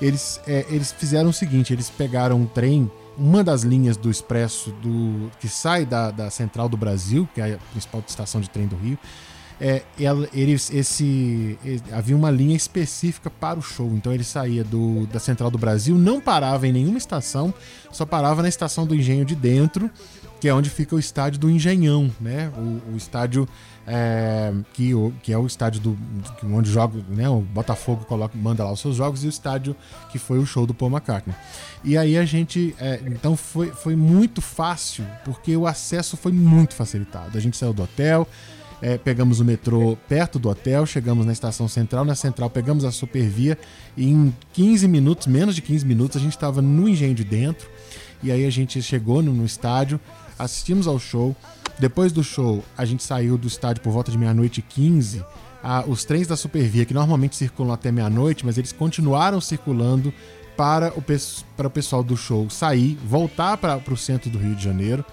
Eles, 0.00 0.40
é, 0.46 0.66
eles 0.70 0.90
fizeram 0.92 1.28
o 1.30 1.32
seguinte: 1.32 1.72
eles 1.72 1.90
pegaram 1.90 2.40
um 2.40 2.46
trem, 2.46 2.90
uma 3.18 3.44
das 3.44 3.62
linhas 3.62 3.96
do 3.96 4.10
expresso 4.10 4.70
do 4.82 5.30
que 5.38 5.46
sai 5.48 5.84
da, 5.84 6.10
da 6.10 6.30
Central 6.30 6.68
do 6.68 6.76
Brasil, 6.76 7.28
que 7.34 7.40
é 7.40 7.54
a 7.54 7.58
principal 7.70 8.02
estação 8.08 8.40
de 8.40 8.48
trem 8.50 8.66
do 8.66 8.76
Rio. 8.76 8.98
É, 9.60 9.82
esse, 10.72 11.58
havia 11.92 12.16
uma 12.16 12.30
linha 12.30 12.56
específica 12.56 13.28
para 13.28 13.58
o 13.58 13.62
show, 13.62 13.90
então 13.94 14.12
ele 14.12 14.24
saía 14.24 14.64
do, 14.64 15.06
da 15.06 15.18
Central 15.20 15.50
do 15.50 15.58
Brasil, 15.58 15.96
não 15.96 16.20
parava 16.20 16.66
em 16.66 16.72
nenhuma 16.72 16.96
estação, 16.98 17.52
só 17.92 18.06
parava 18.06 18.40
na 18.42 18.48
estação 18.48 18.86
do 18.86 18.94
Engenho 18.94 19.24
de 19.24 19.34
Dentro, 19.34 19.90
que 20.40 20.48
é 20.48 20.54
onde 20.54 20.70
fica 20.70 20.96
o 20.96 20.98
estádio 20.98 21.38
do 21.38 21.50
Engenhão, 21.50 22.10
né? 22.18 22.50
O, 22.56 22.94
o 22.94 22.96
estádio 22.96 23.46
é, 23.86 24.50
que, 24.72 24.94
o- 24.94 25.12
que 25.22 25.30
é 25.30 25.36
o 25.36 25.46
estádio 25.46 25.78
do, 25.82 25.98
onde 26.44 26.70
joga, 26.70 26.98
né? 27.10 27.28
O 27.28 27.40
Botafogo 27.42 28.06
coloca, 28.06 28.38
manda 28.38 28.64
lá 28.64 28.72
os 28.72 28.80
seus 28.80 28.96
jogos 28.96 29.22
e 29.22 29.26
o 29.26 29.28
estádio 29.28 29.76
que 30.10 30.18
foi 30.18 30.38
o 30.38 30.46
show 30.46 30.66
do 30.66 30.72
Paul 30.72 30.90
McCartney. 30.90 31.36
E 31.84 31.98
aí 31.98 32.16
a 32.16 32.24
gente, 32.24 32.74
é, 32.78 33.00
então 33.06 33.36
foi, 33.36 33.70
foi 33.72 33.94
muito 33.94 34.40
fácil 34.40 35.04
porque 35.26 35.54
o 35.54 35.66
acesso 35.66 36.16
foi 36.16 36.32
muito 36.32 36.74
facilitado. 36.74 37.36
A 37.36 37.40
gente 37.40 37.58
saiu 37.58 37.74
do 37.74 37.82
hotel, 37.82 38.26
é, 38.82 38.96
pegamos 38.96 39.40
o 39.40 39.44
metrô 39.44 39.96
perto 40.08 40.38
do 40.38 40.48
hotel, 40.48 40.86
chegamos 40.86 41.26
na 41.26 41.32
estação 41.32 41.68
central, 41.68 42.04
na 42.04 42.14
central 42.14 42.48
pegamos 42.48 42.84
a 42.84 42.90
Supervia 42.90 43.58
e 43.96 44.08
em 44.08 44.34
15 44.52 44.88
minutos, 44.88 45.26
menos 45.26 45.54
de 45.54 45.62
15 45.62 45.84
minutos, 45.84 46.16
a 46.16 46.20
gente 46.20 46.32
estava 46.32 46.62
no 46.62 46.88
engenho 46.88 47.14
de 47.14 47.24
dentro. 47.24 47.68
E 48.22 48.30
aí 48.30 48.44
a 48.44 48.50
gente 48.50 48.82
chegou 48.82 49.22
no, 49.22 49.32
no 49.32 49.44
estádio, 49.44 49.98
assistimos 50.38 50.86
ao 50.86 50.98
show. 50.98 51.34
Depois 51.78 52.12
do 52.12 52.22
show, 52.22 52.62
a 52.76 52.84
gente 52.84 53.02
saiu 53.02 53.38
do 53.38 53.48
estádio 53.48 53.82
por 53.82 53.92
volta 53.92 54.10
de 54.10 54.18
meia-noite 54.18 54.60
e 54.60 54.62
15. 54.62 55.24
Ah, 55.62 55.84
os 55.86 56.04
trens 56.04 56.26
da 56.26 56.36
Supervia, 56.36 56.84
que 56.84 56.92
normalmente 56.92 57.36
circulam 57.36 57.72
até 57.72 57.90
meia-noite, 57.90 58.44
mas 58.44 58.58
eles 58.58 58.72
continuaram 58.72 59.40
circulando 59.40 60.12
para 60.56 60.92
o, 60.94 61.02
para 61.56 61.66
o 61.66 61.70
pessoal 61.70 62.02
do 62.02 62.16
show 62.16 62.48
sair, 62.50 62.98
voltar 63.06 63.56
para 63.56 63.80
o 63.90 63.96
centro 63.96 64.28
do 64.30 64.38
Rio 64.38 64.54
de 64.54 64.62
Janeiro. 64.62 65.04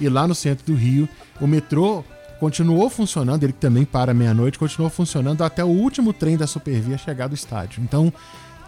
E 0.00 0.08
lá 0.08 0.26
no 0.26 0.34
centro 0.34 0.64
do 0.66 0.74
Rio, 0.74 1.08
o 1.40 1.46
metrô 1.46 2.04
continuou 2.42 2.90
funcionando, 2.90 3.44
ele 3.44 3.52
também 3.52 3.84
para 3.84 4.12
meia-noite, 4.12 4.58
continuou 4.58 4.90
funcionando 4.90 5.44
até 5.44 5.64
o 5.64 5.68
último 5.68 6.12
trem 6.12 6.36
da 6.36 6.44
Supervia 6.44 6.98
chegar 6.98 7.28
do 7.28 7.36
estádio. 7.36 7.80
Então, 7.80 8.12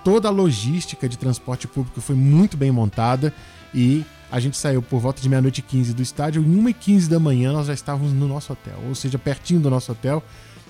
toda 0.05 0.29
a 0.29 0.31
logística 0.31 1.09
de 1.09 1.19
transporte 1.19 1.67
público 1.67 2.01
foi 2.01 2.15
muito 2.15 2.57
bem 2.57 2.71
montada 2.71 3.35
e 3.75 4.05
a 4.31 4.39
gente 4.39 4.57
saiu 4.57 4.81
por 4.81 5.01
volta 5.01 5.21
de 5.21 5.29
meia-noite 5.29 5.59
e 5.59 5.63
15 5.63 5.93
do 5.93 6.03
estádio. 6.03 6.41
Em 6.41 6.57
1 6.57 6.69
e 6.69 6.73
15 6.73 7.11
da 7.11 7.19
manhã 7.19 7.53
nós 7.53 7.67
já 7.67 7.75
estávamos 7.75 8.13
no 8.13 8.29
nosso 8.29 8.53
hotel, 8.53 8.79
ou 8.87 8.95
seja, 8.95 9.19
pertinho 9.19 9.59
do 9.59 9.69
nosso 9.69 9.91
hotel. 9.91 10.23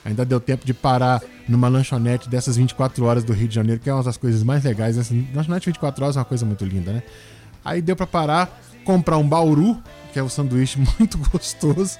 Ainda 0.03 0.25
deu 0.25 0.41
tempo 0.41 0.65
de 0.65 0.73
parar 0.73 1.21
numa 1.47 1.69
lanchonete 1.69 2.27
dessas 2.31 2.57
24 2.57 3.05
horas 3.05 3.23
do 3.23 3.35
Rio 3.35 3.49
de 3.49 3.55
Janeiro, 3.55 3.83
que 3.83 3.91
é 3.91 3.93
uma 3.93 4.03
das 4.03 4.17
coisas 4.17 4.43
mais 4.43 4.65
legais. 4.65 4.97
Assim, 4.97 5.29
lanchonete 5.35 5.67
24 5.67 6.05
horas 6.05 6.17
é 6.17 6.21
uma 6.21 6.25
coisa 6.25 6.47
muito 6.47 6.65
linda, 6.65 6.91
né? 6.91 7.03
Aí 7.63 7.83
deu 7.83 7.97
pra 7.97 8.07
parar, 8.07 8.63
comprar 8.85 9.19
um 9.19 9.29
bauru, 9.29 9.83
que 10.13 10.19
é 10.19 10.23
um 10.23 10.29
sanduíche 10.29 10.79
muito 10.99 11.19
gostoso, 11.19 11.99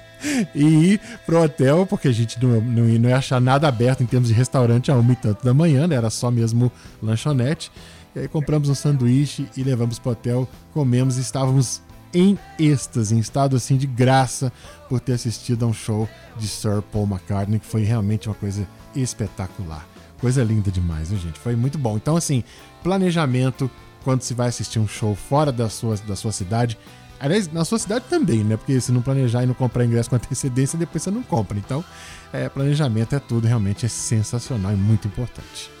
e 0.53 0.63
ir 0.63 1.01
pro 1.25 1.41
hotel, 1.41 1.85
porque 1.85 2.07
a 2.07 2.11
gente 2.11 2.41
não, 2.41 2.61
não, 2.61 2.83
não 2.83 3.09
ia 3.09 3.17
achar 3.17 3.41
nada 3.41 3.67
aberto 3.67 4.01
em 4.01 4.05
termos 4.05 4.29
de 4.29 4.33
restaurante 4.33 4.91
a 4.91 4.95
uma 4.95 5.13
e 5.13 5.15
tanto 5.15 5.43
da 5.43 5.53
manhã, 5.53 5.87
né? 5.87 5.95
Era 5.95 6.09
só 6.09 6.31
mesmo 6.31 6.71
lanchonete. 7.01 7.71
E 8.15 8.19
aí 8.19 8.27
compramos 8.29 8.69
um 8.69 8.75
sanduíche 8.75 9.47
e 9.57 9.63
levamos 9.63 9.99
pro 9.99 10.11
hotel, 10.11 10.47
comemos 10.73 11.17
e 11.17 11.21
estávamos 11.21 11.81
em 12.13 12.39
êxtase, 12.57 13.13
em 13.13 13.19
estado 13.19 13.57
assim 13.57 13.75
de 13.75 13.85
graça 13.85 14.51
por 14.87 15.01
ter 15.01 15.13
assistido 15.13 15.65
a 15.65 15.67
um 15.67 15.73
show 15.73 16.07
de 16.37 16.47
Sir 16.47 16.81
Paul 16.81 17.05
McCartney, 17.05 17.59
que 17.59 17.65
foi 17.65 17.83
realmente 17.83 18.29
uma 18.29 18.35
coisa 18.35 18.65
espetacular. 18.95 19.85
Coisa 20.21 20.41
linda 20.41 20.71
demais, 20.71 21.09
né, 21.09 21.17
gente? 21.17 21.37
Foi 21.37 21.57
muito 21.57 21.77
bom. 21.77 21.97
Então, 21.97 22.15
assim, 22.15 22.41
planejamento 22.81 23.69
quando 24.05 24.21
se 24.21 24.35
vai 24.35 24.47
assistir 24.47 24.77
um 24.77 24.87
show 24.87 25.15
fora 25.15 25.51
da 25.51 25.67
sua, 25.67 25.97
da 25.97 26.15
sua 26.15 26.31
cidade. 26.31 26.77
Aliás, 27.19 27.51
na 27.51 27.65
sua 27.65 27.79
cidade 27.79 28.05
também, 28.07 28.43
né? 28.43 28.55
Porque 28.55 28.79
se 28.79 28.91
não 28.91 29.01
planejar 29.01 29.43
e 29.43 29.47
não 29.47 29.55
comprar 29.55 29.83
ingresso 29.83 30.09
com 30.09 30.15
antecedência, 30.15 30.77
depois 30.77 31.01
você 31.01 31.09
não 31.09 31.23
compra. 31.23 31.57
Então, 31.57 31.83
é, 32.31 32.47
planejamento 32.47 33.15
é 33.15 33.19
tudo, 33.19 33.47
realmente 33.47 33.85
é 33.85 33.89
sensacional 33.89 34.71
e 34.71 34.75
muito 34.75 35.07
importante. 35.07 35.71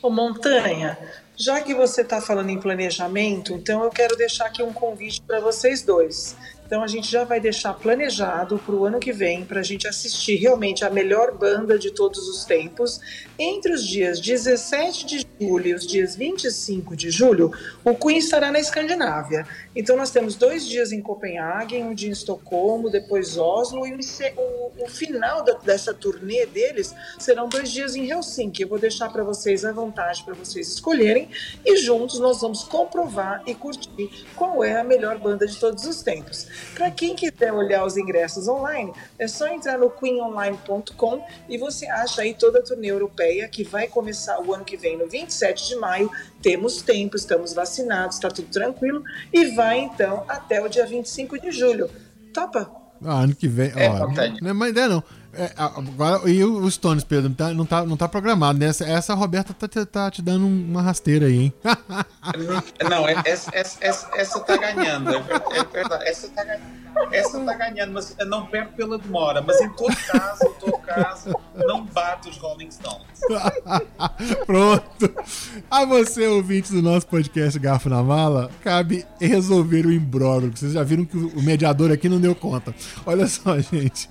Ô, 0.00 0.10
Montanha, 0.10 0.96
já 1.36 1.60
que 1.60 1.74
você 1.74 2.02
está 2.02 2.20
falando 2.20 2.50
em 2.50 2.60
planejamento, 2.60 3.52
então 3.54 3.82
eu 3.82 3.90
quero 3.90 4.16
deixar 4.16 4.46
aqui 4.46 4.62
um 4.62 4.72
convite 4.72 5.20
para 5.22 5.40
vocês 5.40 5.82
dois. 5.82 6.36
Então 6.68 6.82
a 6.82 6.86
gente 6.86 7.10
já 7.10 7.24
vai 7.24 7.40
deixar 7.40 7.72
planejado 7.72 8.58
para 8.58 8.74
o 8.74 8.84
ano 8.84 9.00
que 9.00 9.10
vem 9.10 9.42
para 9.42 9.60
a 9.60 9.62
gente 9.62 9.88
assistir 9.88 10.34
realmente 10.36 10.84
a 10.84 10.90
melhor 10.90 11.32
banda 11.34 11.78
de 11.78 11.90
todos 11.90 12.28
os 12.28 12.44
tempos. 12.44 13.00
Entre 13.38 13.72
os 13.72 13.86
dias 13.86 14.20
17 14.20 15.06
de 15.06 15.26
julho 15.40 15.66
e 15.66 15.72
os 15.72 15.86
dias 15.86 16.14
25 16.14 16.94
de 16.94 17.10
julho, 17.10 17.50
o 17.82 17.94
Queen 17.94 18.18
estará 18.18 18.52
na 18.52 18.58
Escandinávia. 18.60 19.46
Então 19.74 19.96
nós 19.96 20.10
temos 20.10 20.34
dois 20.34 20.66
dias 20.68 20.92
em 20.92 21.00
Copenhague, 21.00 21.78
um 21.78 21.94
dia 21.94 22.10
em 22.10 22.12
Estocolmo, 22.12 22.90
depois 22.90 23.38
Oslo 23.38 23.86
e 23.86 23.94
o, 24.36 24.84
o 24.84 24.88
final 24.90 25.42
da- 25.42 25.54
dessa 25.54 25.94
turnê 25.94 26.44
deles 26.44 26.94
serão 27.18 27.48
dois 27.48 27.72
dias 27.72 27.96
em 27.96 28.10
Helsinki. 28.10 28.60
Eu 28.60 28.68
vou 28.68 28.78
deixar 28.78 29.08
para 29.10 29.24
vocês 29.24 29.64
à 29.64 29.72
vontade 29.72 30.22
para 30.22 30.34
vocês 30.34 30.68
escolherem 30.68 31.30
e 31.64 31.78
juntos 31.78 32.18
nós 32.20 32.42
vamos 32.42 32.62
comprovar 32.64 33.42
e 33.46 33.54
curtir 33.54 34.26
qual 34.36 34.62
é 34.62 34.78
a 34.78 34.84
melhor 34.84 35.16
banda 35.18 35.46
de 35.46 35.56
todos 35.58 35.86
os 35.86 36.02
tempos. 36.02 36.57
Para 36.74 36.90
quem 36.90 37.14
quiser 37.14 37.52
olhar 37.52 37.84
os 37.84 37.96
ingressos 37.96 38.48
online, 38.48 38.92
é 39.18 39.26
só 39.26 39.48
entrar 39.48 39.78
no 39.78 39.90
queenonline.com 39.90 41.24
e 41.48 41.58
você 41.58 41.86
acha 41.86 42.22
aí 42.22 42.34
toda 42.34 42.60
a 42.60 42.62
turnê 42.62 42.90
europeia 42.90 43.48
que 43.48 43.64
vai 43.64 43.86
começar 43.86 44.40
o 44.40 44.54
ano 44.54 44.64
que 44.64 44.76
vem, 44.76 44.96
no 44.96 45.08
27 45.08 45.68
de 45.68 45.76
maio. 45.76 46.10
Temos 46.42 46.82
tempo, 46.82 47.16
estamos 47.16 47.52
vacinados, 47.52 48.16
está 48.16 48.28
tudo 48.28 48.48
tranquilo 48.48 49.02
e 49.32 49.46
vai 49.46 49.80
então 49.80 50.24
até 50.28 50.60
o 50.62 50.68
dia 50.68 50.86
25 50.86 51.38
de 51.40 51.50
julho. 51.50 51.90
Topa? 52.32 52.70
Ah, 53.04 53.22
ano 53.22 53.34
que 53.34 53.48
vem. 53.48 53.72
É, 53.76 53.88
ó, 53.88 54.08
Montanha. 54.08 54.36
não 54.40 54.50
é 54.50 54.52
má 54.52 54.68
ideia, 54.68 54.88
não. 54.88 55.02
É, 55.32 55.52
agora, 55.56 56.28
e 56.30 56.42
o- 56.42 56.68
Stones, 56.70 57.04
Pedro, 57.04 57.30
tá, 57.34 57.52
não 57.52 57.66
tá, 57.66 57.84
não 57.84 57.96
tá 57.96 58.08
programado, 58.08 58.58
né? 58.58 58.66
Essa, 58.66 58.84
essa 58.86 59.14
Roberta 59.14 59.52
tá, 59.52 59.68
te- 59.68 59.84
tá 59.84 60.10
te 60.10 60.22
dando 60.22 60.46
um- 60.46 60.64
uma 60.70 60.80
rasteira 60.82 61.26
aí, 61.26 61.38
hein? 61.38 61.54
Não, 62.88 63.06
essa, 63.08 63.50
essa, 63.54 63.78
essa, 63.80 64.08
essa 64.14 64.40
tá 64.40 64.56
ganhando, 64.56 65.10
é 65.10 65.16
é 65.60 65.64
verdade. 65.64 66.08
Essa 66.08 66.28
tá 66.28 66.44
ganhando. 66.44 66.87
Essa 67.12 67.40
tá 67.40 67.54
ganhando, 67.54 67.92
mas 67.92 68.16
não 68.26 68.46
perco 68.46 68.72
pela 68.74 68.98
demora. 68.98 69.42
Mas 69.42 69.60
em 69.60 69.68
todo 69.70 69.94
caso, 69.94 70.44
em 70.44 70.52
todo 70.54 70.78
caso, 70.78 71.34
não 71.66 71.84
bate 71.86 72.28
os 72.28 72.36
Rolling 72.38 72.70
Stones. 72.70 73.06
Pronto. 74.46 75.14
A 75.70 75.84
você, 75.84 76.26
ouvinte 76.26 76.72
do 76.72 76.82
nosso 76.82 77.06
podcast 77.06 77.58
Garfo 77.58 77.88
na 77.88 78.02
Mala, 78.02 78.50
cabe 78.62 79.04
resolver 79.20 79.86
o 79.86 79.92
imbróglio. 79.92 80.52
Vocês 80.54 80.72
já 80.72 80.82
viram 80.82 81.04
que 81.04 81.16
o 81.16 81.42
mediador 81.42 81.90
aqui 81.90 82.08
não 82.08 82.20
deu 82.20 82.34
conta. 82.34 82.74
Olha 83.06 83.26
só, 83.26 83.58
gente. 83.60 84.08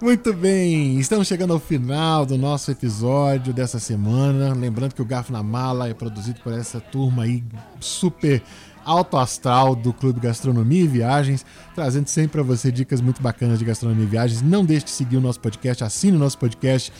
Muito 0.00 0.32
bem, 0.32 0.98
estamos 0.98 1.26
chegando 1.26 1.52
ao 1.52 1.60
final 1.60 2.26
do 2.26 2.36
nosso 2.36 2.70
episódio 2.70 3.52
dessa 3.52 3.78
semana. 3.78 4.54
Lembrando 4.54 4.94
que 4.94 5.02
o 5.02 5.06
Garfo 5.06 5.32
na 5.32 5.42
Mala 5.42 5.88
é 5.88 5.94
produzido 5.94 6.40
por 6.40 6.52
essa 6.52 6.80
turma 6.80 7.24
aí 7.24 7.42
super 7.80 8.42
alto 8.84 9.16
astral 9.16 9.74
do 9.74 9.92
Clube 9.92 10.20
Gastronomia 10.20 10.84
e 10.84 10.88
Viagens, 10.88 11.44
trazendo 11.74 12.08
sempre 12.08 12.32
para 12.32 12.42
você 12.42 12.70
dicas 12.70 13.00
muito 13.00 13.22
bacanas 13.22 13.58
de 13.58 13.64
gastronomia 13.64 14.04
e 14.04 14.08
viagens. 14.08 14.42
Não 14.42 14.64
deixe 14.64 14.86
de 14.86 14.90
seguir 14.90 15.16
o 15.16 15.20
nosso 15.20 15.40
podcast, 15.40 15.82
assine 15.82 16.16
o 16.16 16.20
nosso 16.20 16.38
podcast, 16.38 16.92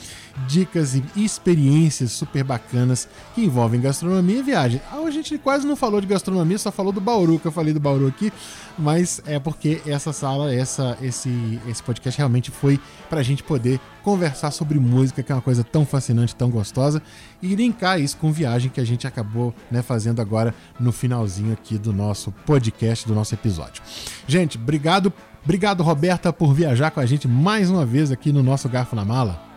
dicas 0.47 0.95
e 0.95 1.05
experiências 1.17 2.13
super 2.13 2.43
bacanas 2.45 3.09
que 3.35 3.45
envolvem 3.45 3.81
gastronomia 3.81 4.39
e 4.39 4.43
viagem. 4.43 4.81
Ah, 4.91 5.05
a 5.05 5.11
gente 5.11 5.39
quase 5.39 5.67
não 5.67 5.77
falou 5.77 6.01
de 6.01 6.07
gastronomia, 6.07 6.59
só 6.59 6.73
falou 6.73 6.93
do 6.93 7.01
Bauru, 7.01 7.39
que 7.39 7.47
eu 7.47 7.53
falei 7.53 7.73
do 7.73 7.81
Bauru 7.81 8.07
aqui, 8.07 8.33
mas 8.79 9.23
é 9.27 9.39
porque 9.39 9.81
essa 9.87 10.13
sala, 10.13 10.53
essa, 10.53 10.97
esse, 11.01 11.61
esse 11.69 11.83
podcast 11.83 12.19
realmente 12.19 12.51
foi 12.51 12.81
para 13.09 13.21
a 13.21 13.23
gente 13.23 13.43
poder 13.43 13.81
conversar 14.03 14.51
sobre 14.51 14.79
música, 14.79 15.23
que 15.23 15.31
é 15.31 15.35
uma 15.35 15.41
coisa 15.41 15.63
tão 15.63 15.87
fascinante, 15.87 16.35
tão 16.35 16.51
gostosa, 16.51 17.03
e 17.41 17.55
linkar 17.55 18.01
isso 18.01 18.17
com 18.17 18.33
viagem 18.33 18.71
que 18.71 18.81
a 18.81 18.85
gente 18.85 19.07
acabou 19.07 19.55
né, 19.71 19.83
fazendo 19.83 20.21
agora 20.21 20.55
no 20.79 20.93
finalzinho 20.93 21.53
aqui 21.53 21.79
do 21.79 21.93
nosso 21.93 22.33
podcast, 22.45 23.07
do 23.07 23.15
nosso 23.15 23.35
episódio. 23.35 23.83
Gente, 24.27 24.59
obrigado, 24.59 25.13
obrigado 25.43 25.83
Roberta 25.83 26.33
por 26.33 26.53
viajar 26.53 26.91
com 26.91 27.01
a 27.01 27.07
gente 27.07 27.29
mais 27.29 27.71
uma 27.71 27.87
vez 27.87 28.11
aqui 28.11 28.33
no 28.33 28.43
nosso 28.43 28.69
Garfo 28.69 28.97
na 28.97 29.05
Mala. 29.05 29.54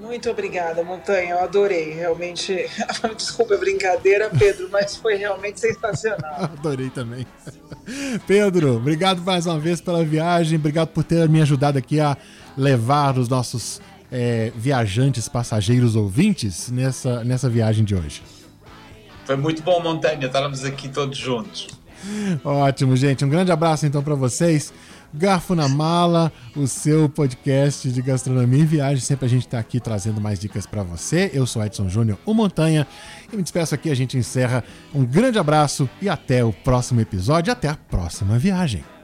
Muito 0.00 0.30
obrigada, 0.30 0.82
Montanha. 0.84 1.30
Eu 1.30 1.40
adorei. 1.40 1.92
Realmente. 1.92 2.66
Desculpa 3.16 3.54
a 3.54 3.58
brincadeira, 3.58 4.30
Pedro, 4.30 4.68
mas 4.70 4.96
foi 4.96 5.16
realmente 5.16 5.60
sensacional. 5.60 6.44
adorei 6.56 6.90
também. 6.90 7.26
Pedro, 8.26 8.76
obrigado 8.76 9.22
mais 9.22 9.46
uma 9.46 9.58
vez 9.58 9.80
pela 9.80 10.04
viagem. 10.04 10.58
Obrigado 10.58 10.88
por 10.88 11.02
ter 11.02 11.28
me 11.28 11.42
ajudado 11.42 11.78
aqui 11.78 12.00
a 12.00 12.16
levar 12.56 13.18
os 13.18 13.28
nossos 13.28 13.80
é, 14.10 14.52
viajantes, 14.54 15.28
passageiros, 15.28 15.96
ouvintes 15.96 16.70
nessa, 16.70 17.24
nessa 17.24 17.48
viagem 17.48 17.84
de 17.84 17.94
hoje. 17.94 18.22
Foi 19.24 19.36
muito 19.36 19.62
bom, 19.62 19.82
Montanha. 19.82 20.26
Estávamos 20.26 20.64
aqui 20.64 20.88
todos 20.88 21.18
juntos. 21.18 21.68
Ótimo, 22.44 22.96
gente. 22.96 23.24
Um 23.24 23.28
grande 23.28 23.50
abraço 23.50 23.84
então 23.84 24.02
para 24.02 24.14
vocês. 24.14 24.72
Garfo 25.12 25.54
na 25.54 25.68
Mala, 25.68 26.32
o 26.54 26.66
seu 26.66 27.08
podcast 27.08 27.90
de 27.90 28.02
gastronomia 28.02 28.62
e 28.62 28.66
viagem. 28.66 29.00
Sempre 29.02 29.26
a 29.26 29.28
gente 29.28 29.46
está 29.46 29.58
aqui 29.58 29.80
trazendo 29.80 30.20
mais 30.20 30.38
dicas 30.38 30.66
para 30.66 30.82
você. 30.82 31.30
Eu 31.32 31.46
sou 31.46 31.64
Edson 31.64 31.88
Júnior, 31.88 32.18
o 32.26 32.34
Montanha, 32.34 32.86
e 33.32 33.36
me 33.36 33.42
despeço 33.42 33.74
aqui. 33.74 33.90
A 33.90 33.94
gente 33.94 34.16
encerra. 34.16 34.62
Um 34.94 35.04
grande 35.04 35.38
abraço 35.38 35.88
e 36.00 36.08
até 36.08 36.44
o 36.44 36.52
próximo 36.52 37.00
episódio. 37.00 37.52
Até 37.52 37.68
a 37.68 37.76
próxima 37.76 38.38
viagem. 38.38 38.97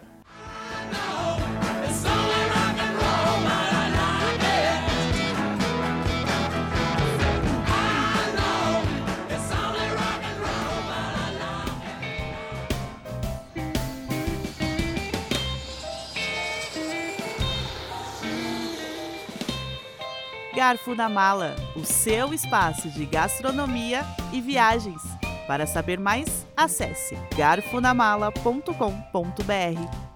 Garfo 20.75 20.93
na 20.93 21.09
Mala, 21.09 21.55
o 21.77 21.85
seu 21.85 22.35
espaço 22.35 22.91
de 22.91 23.07
gastronomia 23.07 24.03
e 24.33 24.41
viagens. 24.41 25.03
Para 25.47 25.69
saber 25.69 26.01
mais, 26.01 26.45
acesse 26.57 27.17
garfonamala.com.br. 27.37 30.14